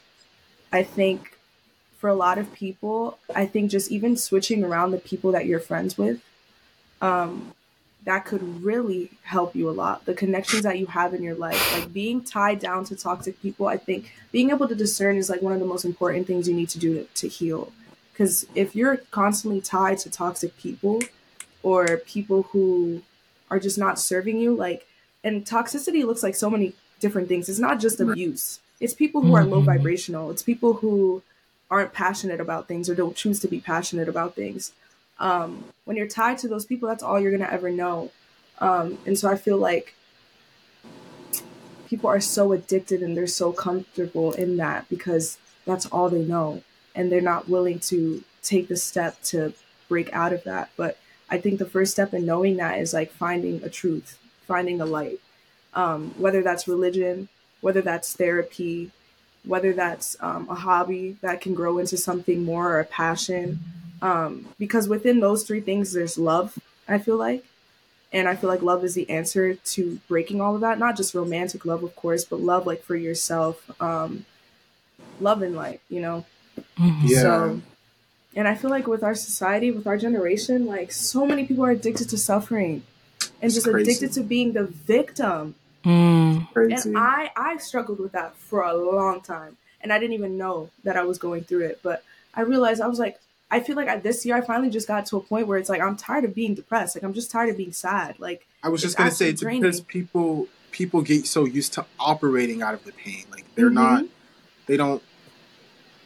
[0.72, 1.38] I think
[1.98, 5.60] for a lot of people, I think just even switching around the people that you're
[5.60, 6.20] friends with,
[7.00, 7.54] um,
[8.04, 10.04] that could really help you a lot.
[10.04, 13.66] The connections that you have in your life, like being tied down to toxic people,
[13.66, 16.54] I think being able to discern is like one of the most important things you
[16.54, 17.72] need to do to, to heal.
[18.12, 21.00] Because if you're constantly tied to toxic people
[21.62, 23.02] or people who
[23.50, 24.86] are just not serving you, like,
[25.24, 26.74] and toxicity looks like so many
[27.04, 27.50] different things.
[27.50, 28.60] It's not just abuse.
[28.80, 29.66] It's people who are low Mhm.
[29.66, 30.30] vibrational.
[30.30, 31.22] It's people who
[31.70, 34.72] aren't passionate about things or don't choose to be passionate about things.
[35.18, 38.10] Um, when you're tied to those people, that's all you're gonna ever know.
[38.58, 39.94] Um, and so I feel like
[41.90, 45.36] people are so addicted and they're so comfortable in that because
[45.66, 46.62] that's all they know,
[46.94, 49.52] and they're not willing to take the step to
[49.90, 50.70] break out of that.
[50.76, 50.96] But
[51.28, 54.86] I think the first step in knowing that is like finding a truth, finding a
[54.86, 55.20] light
[55.74, 57.28] um, whether that's religion,
[57.60, 58.90] whether that's therapy,
[59.44, 63.60] whether that's um, a hobby that can grow into something more or a passion.
[64.02, 66.58] Um, because within those three things, there's love,
[66.88, 67.44] I feel like.
[68.12, 70.78] And I feel like love is the answer to breaking all of that.
[70.78, 74.24] Not just romantic love, of course, but love like for yourself, um,
[75.20, 76.24] love in life, you know?
[76.78, 77.08] Mhm.
[77.08, 77.22] Yeah.
[77.22, 77.60] So,
[78.36, 81.70] and I feel like with our society, with our generation, like so many people are
[81.70, 82.82] addicted to suffering
[83.20, 83.90] and It's just crazy.
[83.90, 85.54] addicted to being the victim.
[85.84, 86.52] Mm.
[86.52, 86.88] Crazy.
[86.90, 89.56] And I, I struggled with that for a long time.
[89.80, 91.80] And I didn't even know that I was going through it.
[91.82, 92.02] But
[92.34, 93.20] I realized I was like,
[93.50, 95.68] I feel like I, this year I finally just got to a point where it's
[95.68, 96.96] like I'm tired of being depressed.
[96.96, 98.18] Like I'm just tired of being sad.
[98.18, 99.60] Like I was just gonna say it's draining.
[99.62, 103.24] because people people get so used to operating out of the pain.
[103.30, 103.74] Like they're Mhm.
[103.74, 104.04] not
[104.66, 105.02] they don't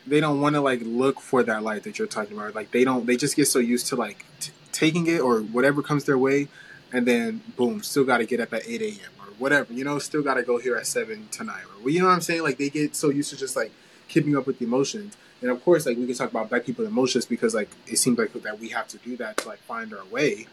[0.06, 2.54] they don't want to like look for that light that you're talking about.
[2.54, 5.80] Like they don't they just get so used to like t- taking it or whatever
[5.82, 6.48] comes their way,
[6.92, 9.12] and then boom, still got to get up at eight a.m.
[9.38, 9.72] whatever.
[9.72, 11.62] You know, still got to go here at seven tonight.
[11.64, 12.42] Or well, you know what I'm saying?
[12.42, 13.72] Like they get so used to just like
[14.08, 15.16] keeping up with the emotions.
[15.40, 18.18] And of course, like we can talk about black people emotions because like it seems
[18.18, 20.46] like that we have to do that to like find our way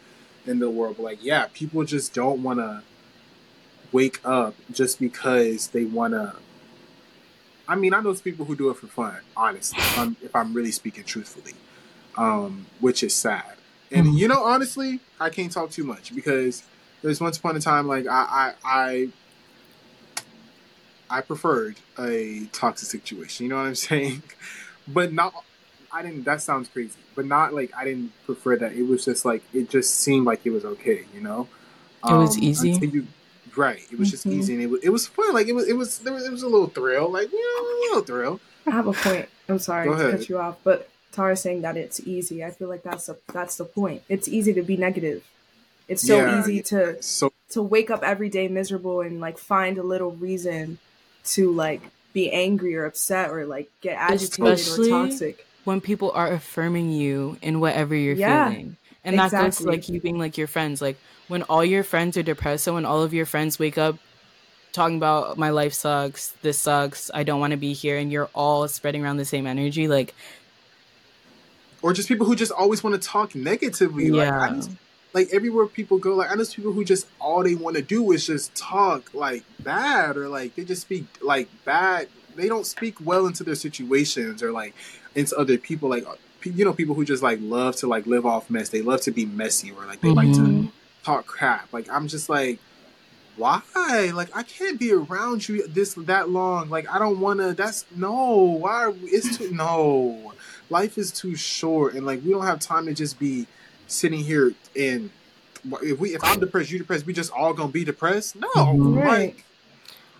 [0.46, 0.98] in the world.
[0.98, 2.84] But like, yeah, people just don't want to
[3.92, 6.36] wake up just because they want to.
[7.68, 9.18] I mean, I know some people who do it for fun.
[9.36, 11.54] Honestly, if I'm, if I'm really speaking truthfully,
[12.16, 13.54] um, which is sad.
[13.92, 14.18] And Mhm.
[14.20, 16.64] you know, honestly, I can't talk too much because
[17.06, 19.10] there's once upon a time like I I
[21.10, 23.46] I, I preferred a toxic situation.
[23.46, 24.24] You know what I'm saying?
[24.88, 25.34] But not.
[25.92, 26.24] I didn't.
[26.26, 28.74] That sounds crazy, but not like I didn't prefer that.
[28.74, 31.06] It was just like it just seemed like it was okay.
[31.14, 31.48] You know.
[32.08, 32.72] It was easy?
[32.72, 33.08] you-
[33.56, 33.82] right.
[33.92, 34.34] It was just Mhm.
[34.34, 35.34] easy, and it was it was fun.
[35.34, 37.10] Like it was it was there was it was a little thrill.
[37.12, 38.40] Like you know, a little thrill.
[38.68, 39.30] I have a point.
[39.48, 42.44] I'm sorry to cut you off, but Tara's saying that it's easy.
[42.44, 44.02] I feel like that's the that's the point.
[44.10, 45.24] It's easy to be negative.
[45.88, 49.78] It's so Yeah, easy to So to wake up every day miserable and like find
[49.78, 50.80] a little reason
[51.26, 51.82] to like
[52.14, 55.46] be angry or upset or like get agitated Especially- or toxic.
[55.64, 58.78] when people are affirming you in whatever you're Yeah, feeling.
[59.04, 60.82] And that goes to like you being like your friends.
[60.82, 63.98] Like when all your friends are depressed, so when all of your friends wake up
[64.74, 68.30] talking about my life sucks, this sucks, I don't want to be here, and you're
[68.34, 70.14] all spreading around the same energy, like
[71.82, 74.10] or just people who just always want to talk negatively.
[74.10, 74.56] Like, I yeah.
[74.56, 74.72] just,
[75.16, 78.12] like everywhere people go, like I know people who just all they want to do
[78.12, 82.10] is just talk like bad or like they just speak like bad.
[82.36, 84.76] They don't speak well into their situations or like
[85.16, 85.88] into other people.
[85.90, 86.06] Like
[86.44, 88.70] you know, people who just like love to like live off mess.
[88.70, 90.72] They love to be messy or like they like to Mhm.
[91.04, 91.72] talk crap.
[91.72, 92.60] Like I'm just like,
[93.38, 93.62] why?
[94.14, 96.70] Like I can't be around you this that long.
[96.70, 97.54] Like I don't want to.
[97.54, 98.36] That's no.
[98.36, 98.84] Why?
[98.84, 100.34] Are we, it's too no.
[100.70, 103.48] Life is too short, and like we don't have time to just be
[103.88, 105.10] sitting here and
[105.82, 108.36] if we if I'm depressed, you depressed, we just all gonna be depressed.
[108.36, 108.96] No, Mhm.
[109.04, 109.36] Right.
[109.36, 109.44] like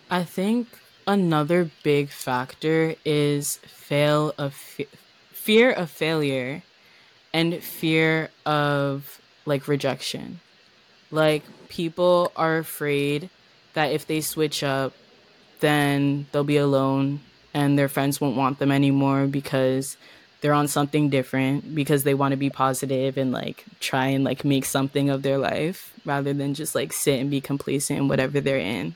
[0.10, 0.68] I think
[1.08, 4.88] another big factor is fail of fe-
[5.32, 6.64] fear of failure
[7.34, 10.40] and fear of like rejection.
[11.12, 13.30] Like people are afraid
[13.74, 14.94] that if they switch up,
[15.60, 17.22] then they'll be alone
[17.54, 19.96] and their friends won't want them anymore because
[20.46, 24.46] they're on something different because they want to be positive and like try and like
[24.46, 28.40] make something of their life rather than just like sit and be complacent in whatever
[28.40, 28.94] they're in.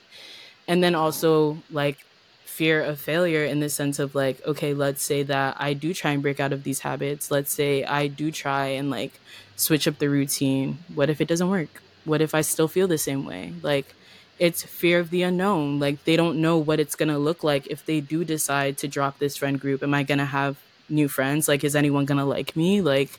[0.68, 2.06] And then also like
[2.44, 6.10] fear of failure in the sense of like okay let's say that i do try
[6.12, 7.32] and break out of these habits.
[7.32, 9.18] Let's say i do try and like
[9.56, 10.78] switch up the routine.
[10.94, 11.82] What if it doesn't work?
[12.04, 13.54] What if i still feel the same way?
[13.60, 13.92] Like
[14.38, 15.80] it's fear of the unknown.
[15.80, 18.86] Like they don't know what it's going to look like if they do decide to
[18.86, 19.82] drop this friend group.
[19.82, 20.56] Am i going to have
[20.90, 23.18] new friends like is anyone going to like me like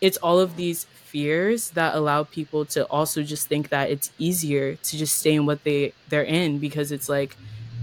[0.00, 4.76] it's all of these fears that allow people to also just think that it's easier
[4.76, 7.36] to just stay in what they they're in because it's like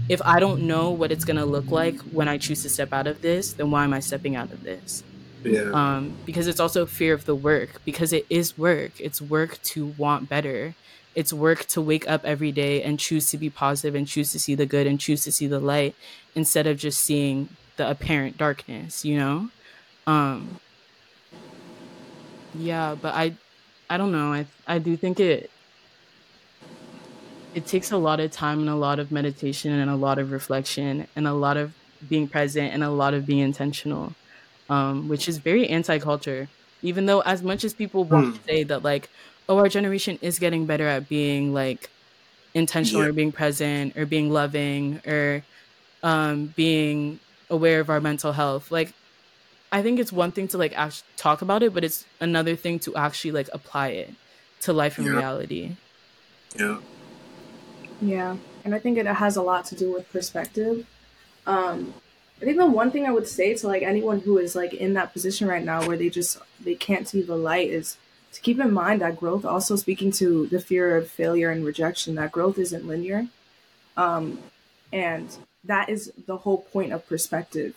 [0.08, 3.06] if I don't know what it's gonna look like when I choose to step out
[3.06, 5.04] of this, then why am I stepping out of this?
[5.44, 9.00] yeah, Um, because it's also fear of the work because it is work.
[9.00, 10.74] It's work to want better.
[11.14, 14.38] It's work to wake up every day and choose to be positive and choose to
[14.40, 15.94] see the good and choose to see the light
[16.34, 19.04] instead of just seeing the apparent darkness.
[19.04, 19.50] You know.
[20.06, 20.60] Um,
[22.52, 23.38] yeah, but I,
[23.88, 24.32] I don't know.
[24.32, 25.52] I I do think it.
[27.52, 30.30] It takes a lot of time and a lot of meditation and a lot of
[30.30, 31.74] reflection and a lot of
[32.08, 34.14] being present and a lot of being intentional,
[34.68, 36.50] um, which is very anti-culture.
[36.82, 39.10] Even though, as much as people want to say that, like,
[39.48, 41.90] oh, our generation is getting better at being like
[42.54, 43.10] intentional Yeah.
[43.10, 45.44] or being present or being loving or
[46.02, 47.20] um, being
[47.50, 48.94] aware of our mental health, like
[49.72, 52.78] I think it's one thing to like actually talk about it, but it's another thing
[52.80, 54.10] to actually like apply it
[54.62, 55.12] to life and Yeah.
[55.12, 55.76] reality.
[56.58, 56.78] yeah,
[58.00, 60.86] Yeah, and I think it has a lot to do with perspective.
[61.46, 61.94] Um,
[62.40, 64.94] I think the one thing I would say to like anyone who is like in
[64.94, 67.96] that position right now where they just they can't see the light is
[68.32, 72.14] to keep in mind that growth also speaking to the fear of failure and rejection
[72.14, 73.26] that growth isn't linear.
[73.96, 74.38] Um,
[74.92, 77.74] and that is the whole point of perspective.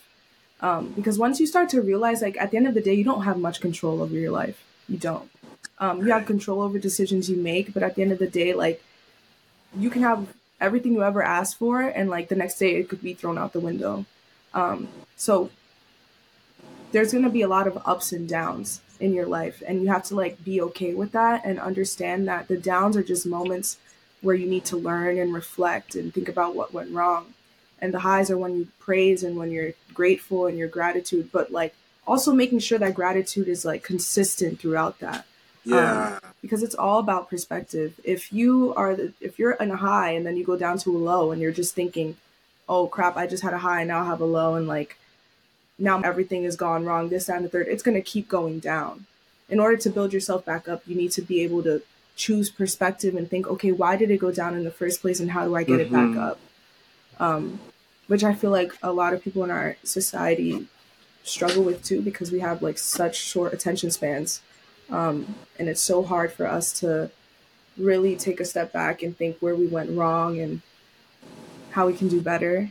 [0.60, 3.04] Um, because once you start to realize like at the end of the day you
[3.04, 4.62] don't have much control over your life.
[4.88, 5.30] You don't.
[5.78, 8.54] Um, you have control over decisions you make, but at the end of the day
[8.54, 8.82] like
[9.76, 10.28] you can have
[10.60, 13.52] everything you ever asked for and like the next day it could be thrown out
[13.52, 14.04] the window
[14.54, 15.50] um so
[16.92, 19.88] there's going to be a lot of ups and downs in your life and you
[19.88, 23.78] have to like be okay with that and understand that the downs are just moments
[24.22, 27.34] where you need to learn and reflect and think about what went wrong
[27.84, 31.52] and the highs are when you praise and when you're grateful and your gratitude but
[31.60, 31.74] like
[32.06, 35.26] also making sure that gratitude is like consistent throughout that
[35.64, 36.16] Yeah.
[36.16, 40.10] um, because it's all about perspective if you are the, if you're in a high
[40.16, 42.16] and then you go down to a low and you're just thinking
[42.68, 44.96] oh crap i just had a high and now i have a low and like
[45.78, 48.58] now everything has gone wrong this that, and the third it's going to keep going
[48.58, 49.04] down
[49.48, 51.82] in order to build yourself back up you need to be able to
[52.16, 55.30] choose perspective and think okay why did it go down in the first place and
[55.32, 56.18] how do i get it back Mhm.
[56.28, 56.38] up
[57.20, 57.60] um,
[58.06, 60.66] which i feel like a lot of people in our society
[61.22, 64.40] struggle with too because we have like such short attention spans
[64.90, 67.10] um, and it's so hard for us to
[67.78, 70.60] really take a step back and think where we went wrong and
[71.70, 72.70] how we can do better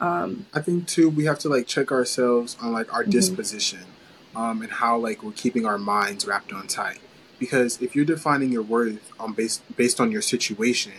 [0.00, 3.10] um, I think too we have to like check ourselves on like our Mhm.
[3.10, 3.80] disposition,
[4.36, 7.00] um, and how like we're keeping our minds wrapped on tight.
[7.40, 10.92] Because if you're defining your worth on based based on your situation,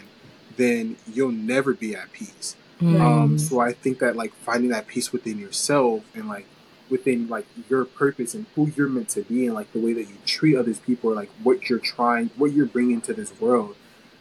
[0.57, 2.57] then you'll never be at peace.
[2.81, 3.01] Mm.
[3.01, 6.45] Um, so I think that like finding that peace within yourself and like
[6.89, 10.03] within like your purpose and who you're meant to be and like the way that
[10.03, 13.75] you treat others people or like what you're trying, what you're bringing to this world,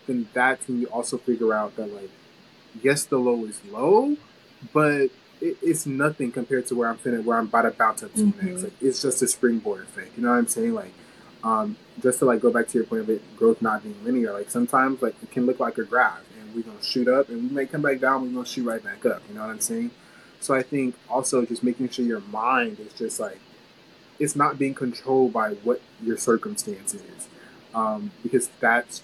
[0.06, 2.10] then that's when you also figure out that like
[2.82, 4.16] yes, the low is low,
[4.72, 5.08] but
[5.40, 8.20] it, it's nothing compared to where I'm finna, where I'm about to bounce up to
[8.20, 8.42] Mhm.
[8.42, 8.62] next.
[8.64, 10.16] Like it's just a springboard effect.
[10.16, 10.74] You know what I'm saying?
[10.74, 10.92] Like,
[11.44, 14.32] um, just to like go back to your point of it, growth not being linear.
[14.32, 16.20] Like sometimes like it can look like a graph,
[16.58, 18.22] we're gonna shoot up, and we may come back down.
[18.22, 19.22] We're gonna shoot right back up.
[19.28, 19.90] You know what I'm saying?
[20.40, 23.40] So I think also just making sure your mind is just like
[24.18, 27.28] it's not being controlled by what your circumstance is,
[27.74, 29.02] um, because that's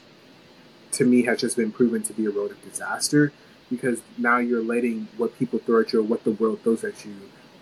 [0.93, 3.33] to me has just been proven to be a road of disaster
[3.71, 7.05] because now you're letting what people throw at you or what the world throws at
[7.05, 7.15] you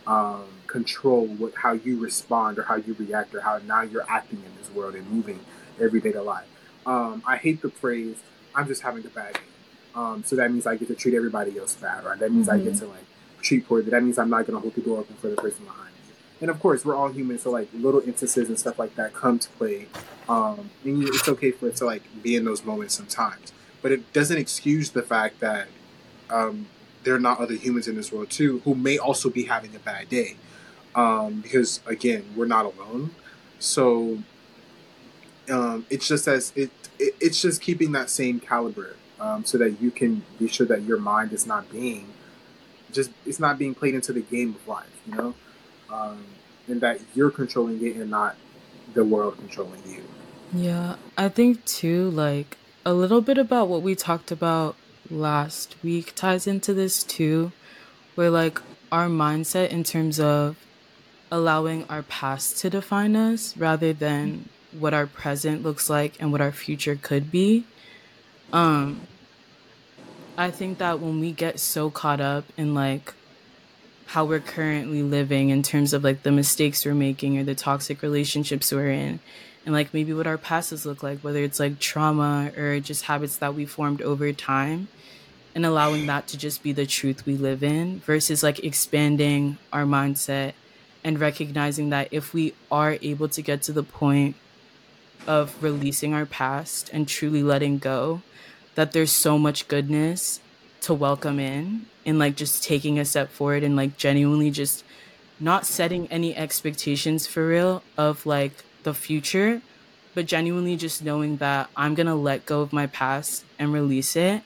[0.07, 4.43] um, control what how you respond or how you react or how now you're acting
[4.45, 5.40] in this world and moving
[5.80, 6.47] every day to life.
[6.86, 8.16] Um, I hate the phrase
[8.55, 9.40] "I'm just having a bad day,"
[9.95, 12.18] um, so that means I get to treat everybody else bad, right?
[12.18, 13.05] that means I get to like
[13.43, 13.90] treat poorly.
[13.90, 16.14] That means I'm not going to hold the door open for the person behind me.
[16.40, 19.38] And of course, we're all human, so like little instances and stuff like that come
[19.38, 19.88] to play.
[20.28, 24.12] Um, and it's okay for it to like be in those moments sometimes, but it
[24.12, 25.68] doesn't excuse the fact that
[26.30, 26.66] um,
[27.05, 29.78] there are not other humans in this world too who may also be having a
[29.78, 30.36] bad day.
[30.95, 33.14] Um, because again, we're not alone.
[33.59, 34.22] So
[35.51, 39.80] um, it's just as it, it it's just keeping that same caliber um, so that
[39.80, 42.06] you can be sure that your mind is not being
[42.92, 45.34] just it's not being played into the game of life, you know,
[45.90, 46.24] um,
[46.68, 48.36] and that you're controlling it and not
[48.94, 50.04] the world controlling you.
[50.52, 54.76] Yeah, I think too, like a little bit about what we talked about
[55.10, 57.52] last week ties into this too,
[58.14, 58.60] where like
[58.90, 60.56] our mindset in terms of
[61.30, 64.48] allowing our past to define us rather than
[64.78, 67.64] what our present looks like and what our future could be.
[68.52, 69.06] Um,
[70.43, 73.14] I think that when we get so caught up in like
[74.07, 78.03] how we're currently living in terms of like the mistakes we're making or the toxic
[78.03, 79.20] relationships we're in
[79.64, 83.36] and like maybe what our pasts look like whether it's like trauma or just habits
[83.36, 84.88] that we formed over time
[85.55, 89.84] and allowing that to just be the truth we live in versus like expanding our
[89.84, 90.55] mindset
[91.05, 94.34] and recognizing that if we are able to get to the point
[95.24, 98.22] of releasing our past and truly letting go
[98.74, 100.40] that there's so much goodness
[100.82, 104.84] to welcome in and like just taking a step forward and like genuinely just
[105.38, 109.62] not setting any expectations for real of like the future
[110.14, 114.16] but genuinely just knowing that I'm going to let go of my past and release
[114.16, 114.42] it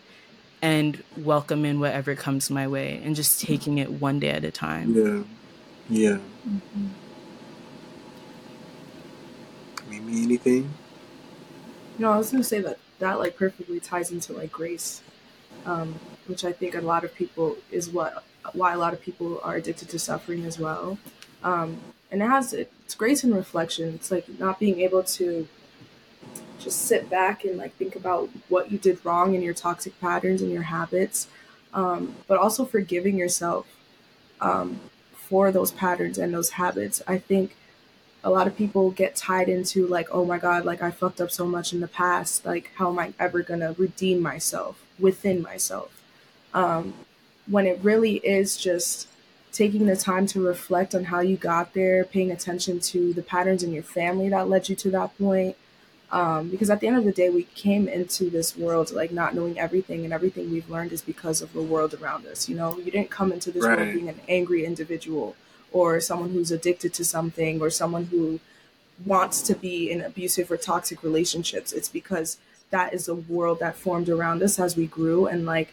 [0.63, 4.51] and welcome in whatever comes my way and just taking it one day at a
[4.51, 5.27] time.
[5.89, 6.19] Yeah, yeah.
[6.49, 6.87] Mm-hmm.
[9.91, 10.73] Mimi anything.
[11.99, 15.03] No, I was gonna say that that like perfectly ties into like grace,
[15.65, 19.41] um, which I think a lot of people is what why a lot of people
[19.43, 20.99] are addicted to suffering as well.
[21.43, 21.79] Um,
[22.11, 23.95] and it has it's grace and reflection.
[23.95, 25.49] It's like not being able to
[26.59, 30.43] just sit back and like think about what you did wrong in your toxic patterns
[30.43, 31.29] and your habits,
[31.75, 33.67] um, but also forgiving yourself
[34.41, 34.81] um,
[35.13, 37.03] for those patterns and those habits.
[37.07, 37.57] I think
[38.27, 41.31] a lot of people get tied into like oh my god like i fucked up
[41.31, 45.91] so much in the past like how am i ever gonna redeem myself within myself?
[46.55, 46.95] Um,
[47.47, 49.09] when it really is just
[49.53, 53.63] taking the time to reflect on how you got there paying attention to the patterns
[53.63, 55.57] in your family that led you to that point
[56.11, 59.35] um, because at the end of the day we came into this world like not
[59.35, 62.77] knowing everything and everything we've learned is because of the world around us you know?
[62.79, 63.79] You didn't come into this Right.
[63.79, 65.37] world being an angry individual
[65.73, 68.41] or someone who's addicted to something or someone who
[69.05, 71.73] wants to be in abusive or toxic relationships.
[71.73, 72.39] It's because
[72.71, 75.73] that is a world that formed around us as we grew and like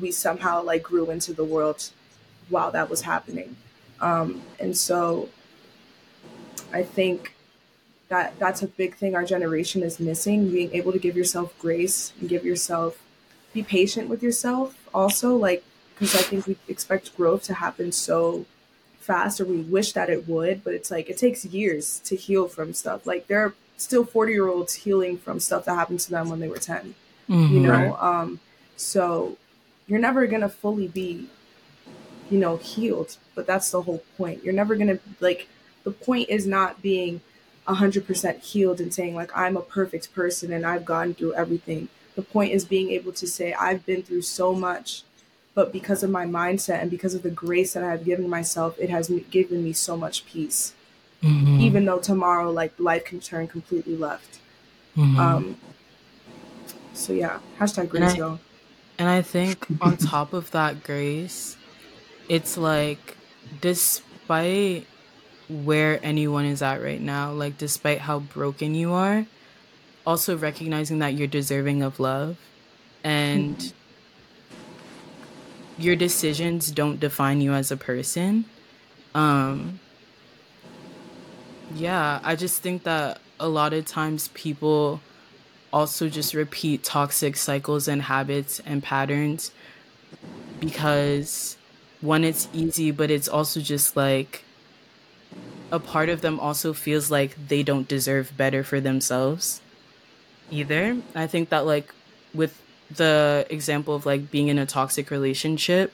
[0.00, 1.90] we somehow like grew into the world
[2.48, 3.56] while that was happening.
[4.00, 5.28] Um, and so
[6.72, 7.34] I think
[8.08, 12.12] that that's a big thing our generation is missing being able to give yourself grace
[12.20, 13.02] and give yourself
[13.52, 15.64] be patient with yourself also like
[15.94, 18.44] because i think we expect growth to happen so
[19.04, 22.48] fast or we wish that it would but it's like it takes years to heal
[22.48, 26.10] from stuff like there are still 40 year olds healing from stuff that happened to
[26.10, 26.94] them when they were 10
[27.28, 27.54] mm-hmm.
[27.54, 28.02] you know right.
[28.02, 28.40] um
[28.76, 29.36] so
[29.86, 31.28] you're never gonna fully be
[32.30, 35.48] you know healed but that's the whole point you're never gonna like
[35.84, 37.20] the point is not being
[37.68, 42.22] 100% healed and saying like i'm a perfect person and i've gone through everything the
[42.22, 45.02] point is being able to say i've been through so much
[45.54, 48.90] but because of my mindset and because of the grace that i've given myself it
[48.90, 50.74] has given me so much peace
[51.22, 51.60] mm-hmm.
[51.60, 54.40] even though tomorrow like life can turn completely left
[54.96, 55.18] mm-hmm.
[55.18, 55.56] um
[56.92, 58.38] so yeah hashtag grace and I, though
[58.98, 61.56] and i think on top of that grace
[62.28, 63.16] it's like
[63.60, 64.86] despite
[65.48, 69.26] where anyone is at right now, like despite how broken you are,
[70.06, 72.36] also recognizing that you're deserving of love
[73.02, 73.76] and mm-hmm.
[75.78, 78.44] Your decisions don't define you as a person.
[79.14, 79.80] Um
[81.74, 85.00] yeah, I just think that a lot of times people
[85.72, 89.50] also just repeat toxic cycles and habits and patterns
[90.60, 91.56] because
[92.00, 94.44] one it's easy but it's also just like
[95.72, 99.60] a part of them also feels like they don't deserve better for themselves
[100.50, 100.98] either.
[101.14, 101.92] I think that like
[102.34, 102.60] with
[102.96, 105.92] the example of like being in a toxic relationship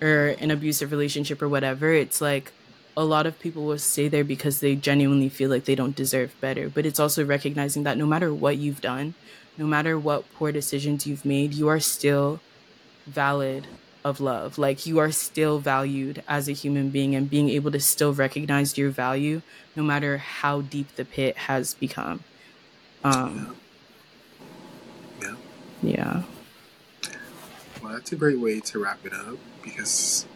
[0.00, 2.52] or an abusive relationship or whatever, it's like
[2.96, 6.34] a lot of people will stay there because they genuinely feel like they don't deserve
[6.40, 6.68] better.
[6.68, 9.14] But it's also recognizing that no matter what you've done,
[9.56, 12.40] no matter what poor decisions you've made, you are still
[13.06, 13.66] valid
[14.04, 14.58] of love.
[14.58, 18.78] Like you are still valued as a human being and being able to still recognize
[18.78, 19.42] your value
[19.76, 22.24] no matter how deep the pit has become.
[23.04, 23.56] Um
[25.82, 26.22] yeah.
[27.82, 30.26] Well, that's a great way to wrap it up because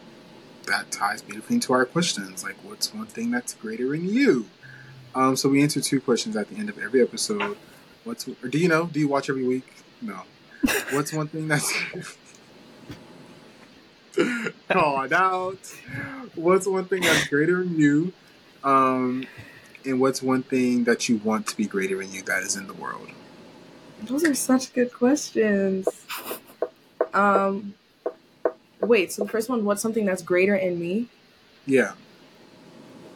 [0.67, 2.43] that ties beautifully into our questions.
[2.43, 4.47] Like, what's one thing that's greater in you?
[5.13, 7.57] Um, so we answer two questions at the end of every episode.
[8.03, 8.87] What's or do you know?
[8.87, 9.71] Do you watch every week?
[10.01, 10.21] No.
[10.91, 11.71] What's one thing that's
[14.69, 15.59] called out.
[16.35, 18.13] What's one thing that's greater in you?
[18.63, 19.25] Um,
[19.85, 22.67] and what's one thing that you want to be greater in you that is in
[22.67, 23.09] the world?
[24.05, 25.87] Those are such good questions.
[27.13, 27.73] Um,
[28.81, 29.11] wait.
[29.11, 31.07] So the first one, what's something that's greater in me?
[31.65, 31.93] Yeah.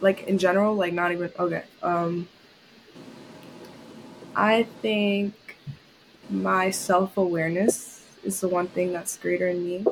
[0.02, 1.64] Like in general, like not even okay.
[1.84, 2.28] Um,
[4.36, 5.34] I think
[6.30, 9.86] my self awareness is the one thing that's greater in me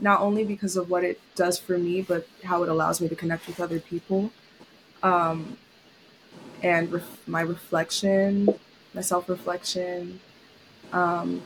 [0.00, 3.16] not only because of what it does for me, but how it allows me to
[3.16, 4.30] connect with other people.
[5.02, 5.56] Um,
[6.62, 8.48] and ref- my reflection,
[8.94, 10.20] my self reflection.
[10.92, 11.42] Um,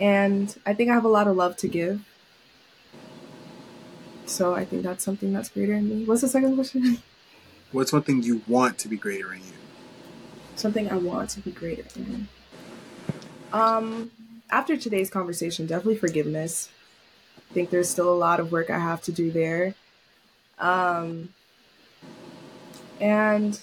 [0.00, 2.04] and I think I have a lot of love to give.
[4.26, 6.04] So I think that's something that's greater in me.
[6.04, 6.98] What's the second question?
[7.72, 9.52] What's one thing you want to be greater in you?
[10.56, 12.28] Something I want to be greater in.
[13.52, 14.10] Um,
[14.50, 16.68] after today's conversation, definitely forgiveness
[17.52, 19.74] I think there's still a lot of work I have to do there.
[20.58, 21.34] Um,
[22.98, 23.60] and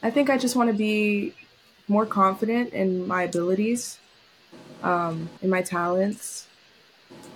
[0.00, 1.34] I think I just want to be
[1.90, 3.98] more confident in my abilities,
[4.82, 6.46] um, in my talents.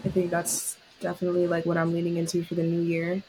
[0.04, 3.22] I think that's definitely like what I'm leaning into for the new year.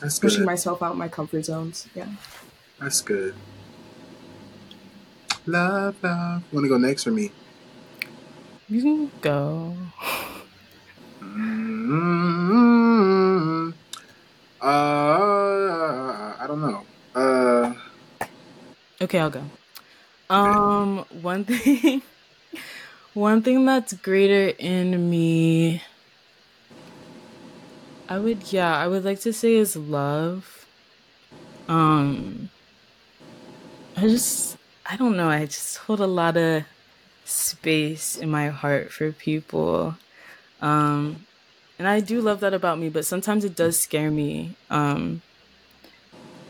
[0.00, 0.46] That's pushing good.
[0.46, 1.88] myself out my comfort zones.
[1.94, 2.08] Yeah.
[2.78, 3.34] That's good.
[5.46, 6.42] Love, love.
[6.52, 7.32] Want to go next for me?
[8.68, 9.74] You can go.
[11.22, 12.74] Mm-hmm.
[14.60, 16.84] Uh, I don't know.
[17.14, 17.72] Uh,
[19.00, 19.44] okay, I'll go.
[20.30, 22.02] Um, one thing,
[23.14, 25.82] one thing that's greater in me,
[28.08, 30.66] I would, yeah, I would like to say is love.
[31.68, 32.50] Um,
[33.96, 35.28] I just, I don't know.
[35.28, 36.64] I just hold a lot of
[37.24, 39.96] space in my heart for people.
[40.60, 41.26] Um,
[41.78, 44.56] and I do love that about me, but sometimes it does scare me.
[44.70, 45.22] Um,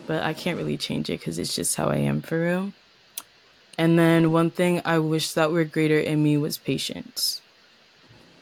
[0.06, 2.72] but I can't really change it because it's just how I am for real.
[3.78, 7.40] And then one thing I wish that were greater in me was patience.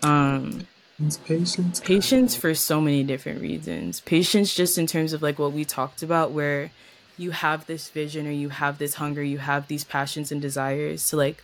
[0.03, 0.67] Um,
[1.05, 1.81] It's patience.
[1.81, 4.01] Patience for so many different reasons.
[4.01, 6.71] Patience just in terms of like what we talked about where
[7.17, 11.09] you have this vision or you have this hunger, you have these passions and desires
[11.11, 11.43] to like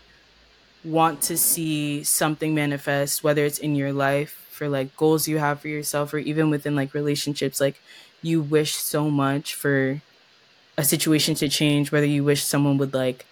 [0.85, 5.61] want to see something manifest whether it's in your life for like goals you have
[5.61, 7.81] for yourself or even within like relationships like
[8.23, 10.01] you wish so much for
[10.79, 13.27] a situation to change whether you wish someone would like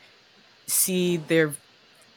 [0.67, 1.55] see their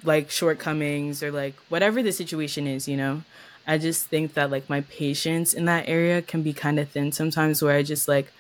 [0.04, 3.24] like shortcomings or like whatever the situation is you know?
[3.68, 7.12] I just think that like my patience in that area can be kind of thin
[7.12, 8.32] sometimes where i just like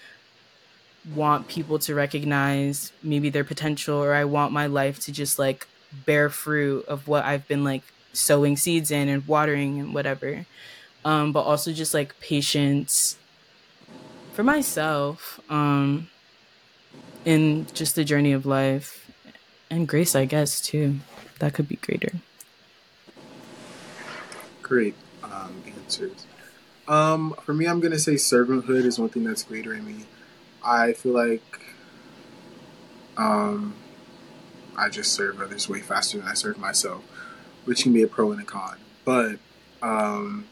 [1.13, 5.67] want people to recognize maybe their potential or i want my life to just like
[6.05, 7.83] bear fruit of what i've been like
[8.13, 10.45] sowing seeds in and watering and whatever.
[11.05, 13.17] Um but also just like patience
[14.33, 16.09] for myself um
[17.25, 19.08] in just the journey of life
[19.69, 20.99] and grace i guess too
[21.39, 22.11] that could be greater
[24.69, 24.93] Great
[25.23, 26.27] um, answers.
[26.87, 30.05] Um, for me, I'm gonna say servanthood is one thing that's greater in me.
[30.63, 31.41] I feel like
[33.17, 33.73] um,
[34.77, 37.03] I just serve others way faster than I serve myself,
[37.65, 38.77] which can be a pro and a con.
[39.05, 39.39] But
[39.81, 40.45] um,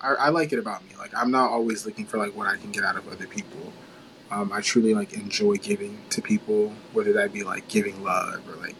[0.00, 0.96] I, I like it about me.
[0.98, 3.72] Like I'm not always looking for like what I can get out of other people.
[4.32, 8.56] Um, I truly like enjoy giving to people, whether that be like giving love or
[8.56, 8.76] like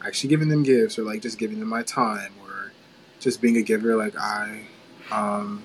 [0.00, 2.70] actually giving them gifts or like just giving them my time or
[3.18, 3.96] just being a giver.
[3.96, 4.66] Like I
[5.10, 5.64] um,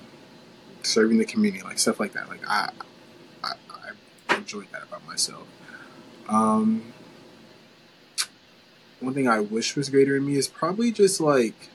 [0.82, 2.28] serving the community, like stuff like that.
[2.28, 2.70] Like I,
[3.44, 3.52] I,
[4.28, 5.46] I enjoy that about myself.
[6.28, 6.92] Um,
[8.98, 11.70] one thing I wish was greater in me is probably just like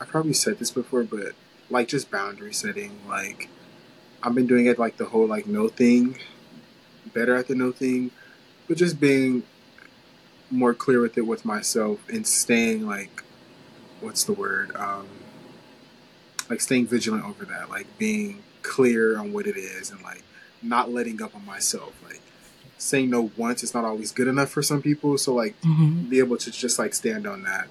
[0.00, 1.32] I probably said this before, but
[1.68, 2.98] like just boundary setting.
[3.06, 3.50] Like
[4.22, 6.18] I've been doing it like the whole like no thing,
[7.14, 8.10] better at the no thing,
[8.68, 9.42] but just being
[10.50, 13.22] more clear with it with myself and staying like
[14.00, 15.06] what's the word um
[16.48, 20.22] like staying vigilant over that like being clear on what it is and like
[20.62, 22.20] not letting up on myself like
[22.78, 26.08] saying no once is not always good enough for some people so like mm-hmm.
[26.08, 27.68] be able to just like stand on that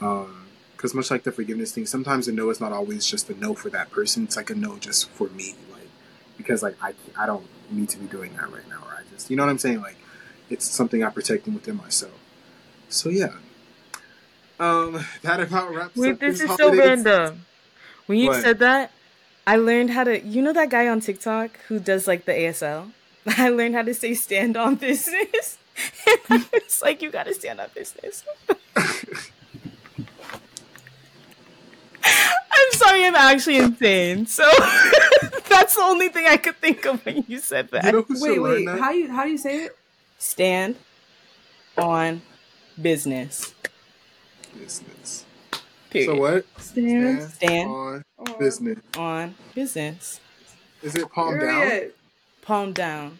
[0.00, 3.34] um because much like the forgiveness thing sometimes a no is not always just a
[3.40, 5.54] no for that person it's like a no just for me
[6.42, 9.30] because like i i don't need to be doing that right now or i just
[9.30, 9.96] you know what i'm saying like
[10.48, 12.18] it's something i'm protecting within myself
[12.88, 13.34] so yeah
[14.58, 17.46] um that about wraps Wait, up this is so random.
[18.06, 18.42] When you What?
[18.42, 18.90] said that,
[19.46, 20.20] I learned how to.
[20.20, 22.90] You know that guy on TikTok who does like the ASL.
[23.38, 25.58] I learned how to say "stand on business."
[26.52, 28.24] it's like you gotta stand on business.
[32.04, 34.26] I'm sorry, I'm actually insane.
[34.26, 34.44] So
[35.50, 37.84] that's the only thing I could think of when you said that.
[37.84, 38.64] you know Wait, wait.
[38.66, 38.78] that?
[38.80, 39.76] How you how do you say it?
[40.18, 40.76] stand
[41.78, 42.22] on
[42.80, 43.54] business.
[44.58, 45.24] business
[45.90, 46.06] Period.
[46.08, 47.22] so what Stand.
[47.32, 47.70] Stand.
[47.70, 50.20] on on business On business.
[50.82, 51.92] is it palm down Period.
[52.42, 53.18] Palm down,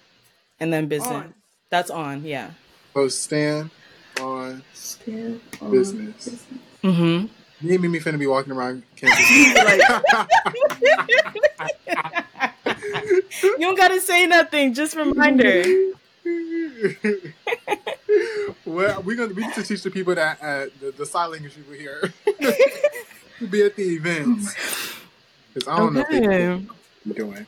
[0.60, 1.10] and then business.
[1.10, 1.34] On.
[1.70, 2.24] That's on.
[2.24, 2.50] Yeah.
[2.96, 3.70] oh stand
[4.20, 6.44] on Stand on Business.
[6.82, 7.26] Mm-hmm.
[7.66, 9.26] me and Mimi finna be walking around campus
[13.42, 14.74] You don't gotta say nothing.
[14.74, 15.64] Just reminder.
[18.64, 21.54] well, we're gonna we need to teach the people that uh, the, the sign language
[21.54, 22.12] people here
[23.38, 24.56] to be at the events
[25.54, 26.46] because I don't know if they Okay.
[26.46, 26.66] know what
[27.06, 27.46] we're doing.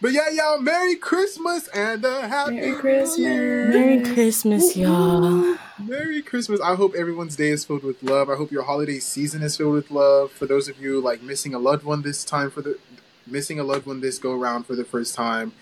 [0.00, 3.18] But yeah, y'all, Merry Christmas and a Happy Merry Christmas.
[3.18, 3.66] Year.
[3.66, 5.56] Merry Christmas, y'all.
[5.78, 6.58] Merry Christmas.
[6.60, 8.30] I hope everyone's day is filled with love.
[8.30, 10.32] I hope your holiday season is filled with love.
[10.32, 12.78] For those of you like missing a loved one this time for the
[13.26, 15.52] missing a loved one this go around for the first time,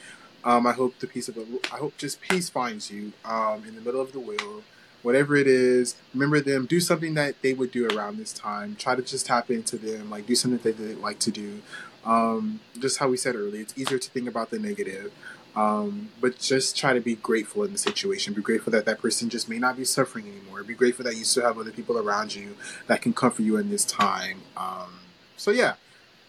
[0.45, 3.75] um, I hope the peace of the I hope just peace finds you um, in
[3.75, 4.63] the middle of the wheel.
[5.03, 6.67] Whatever it is, remember them.
[6.67, 8.77] Do something that they would do around this time.
[8.77, 10.11] Try to just tap into them.
[10.11, 11.63] Like do something that they like to do.
[12.05, 15.13] Um, just how we said earlier, it's easier to think about the negative.
[15.55, 18.33] Um, but just try to be grateful in the situation.
[18.33, 20.63] Be grateful that that person just may not be suffering anymore.
[20.63, 22.57] Be grateful that you still have other people around you
[22.87, 24.41] that can comfort you in this time.
[24.57, 25.01] Um,
[25.37, 25.75] so yeah,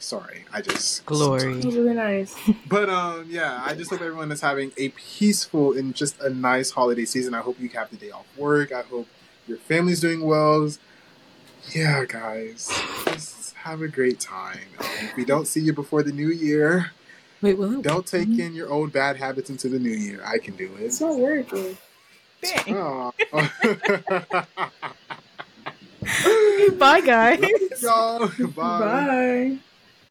[0.03, 1.55] sorry, I just Glory.
[1.55, 2.35] That was really nice.
[2.67, 6.71] But um, yeah, I just hope everyone is having a peaceful and just a nice
[6.71, 7.33] holiday season.
[7.33, 8.71] I hope you have the day off work.
[8.71, 9.07] I hope
[9.47, 10.69] your family's doing well.
[11.73, 12.69] Yeah, guys,
[13.05, 14.59] just have a great time.
[14.79, 16.91] Um, if we don't see you before the new year,
[17.41, 17.83] Wait, will it?
[17.83, 20.21] don't take in your old bad habits into the new year.
[20.25, 20.81] I can do it.
[20.83, 21.77] It's not working.
[22.41, 22.73] Dang.
[26.77, 27.39] Bye, guys.
[27.81, 28.79] Y'all, bye.
[28.79, 29.57] Bye.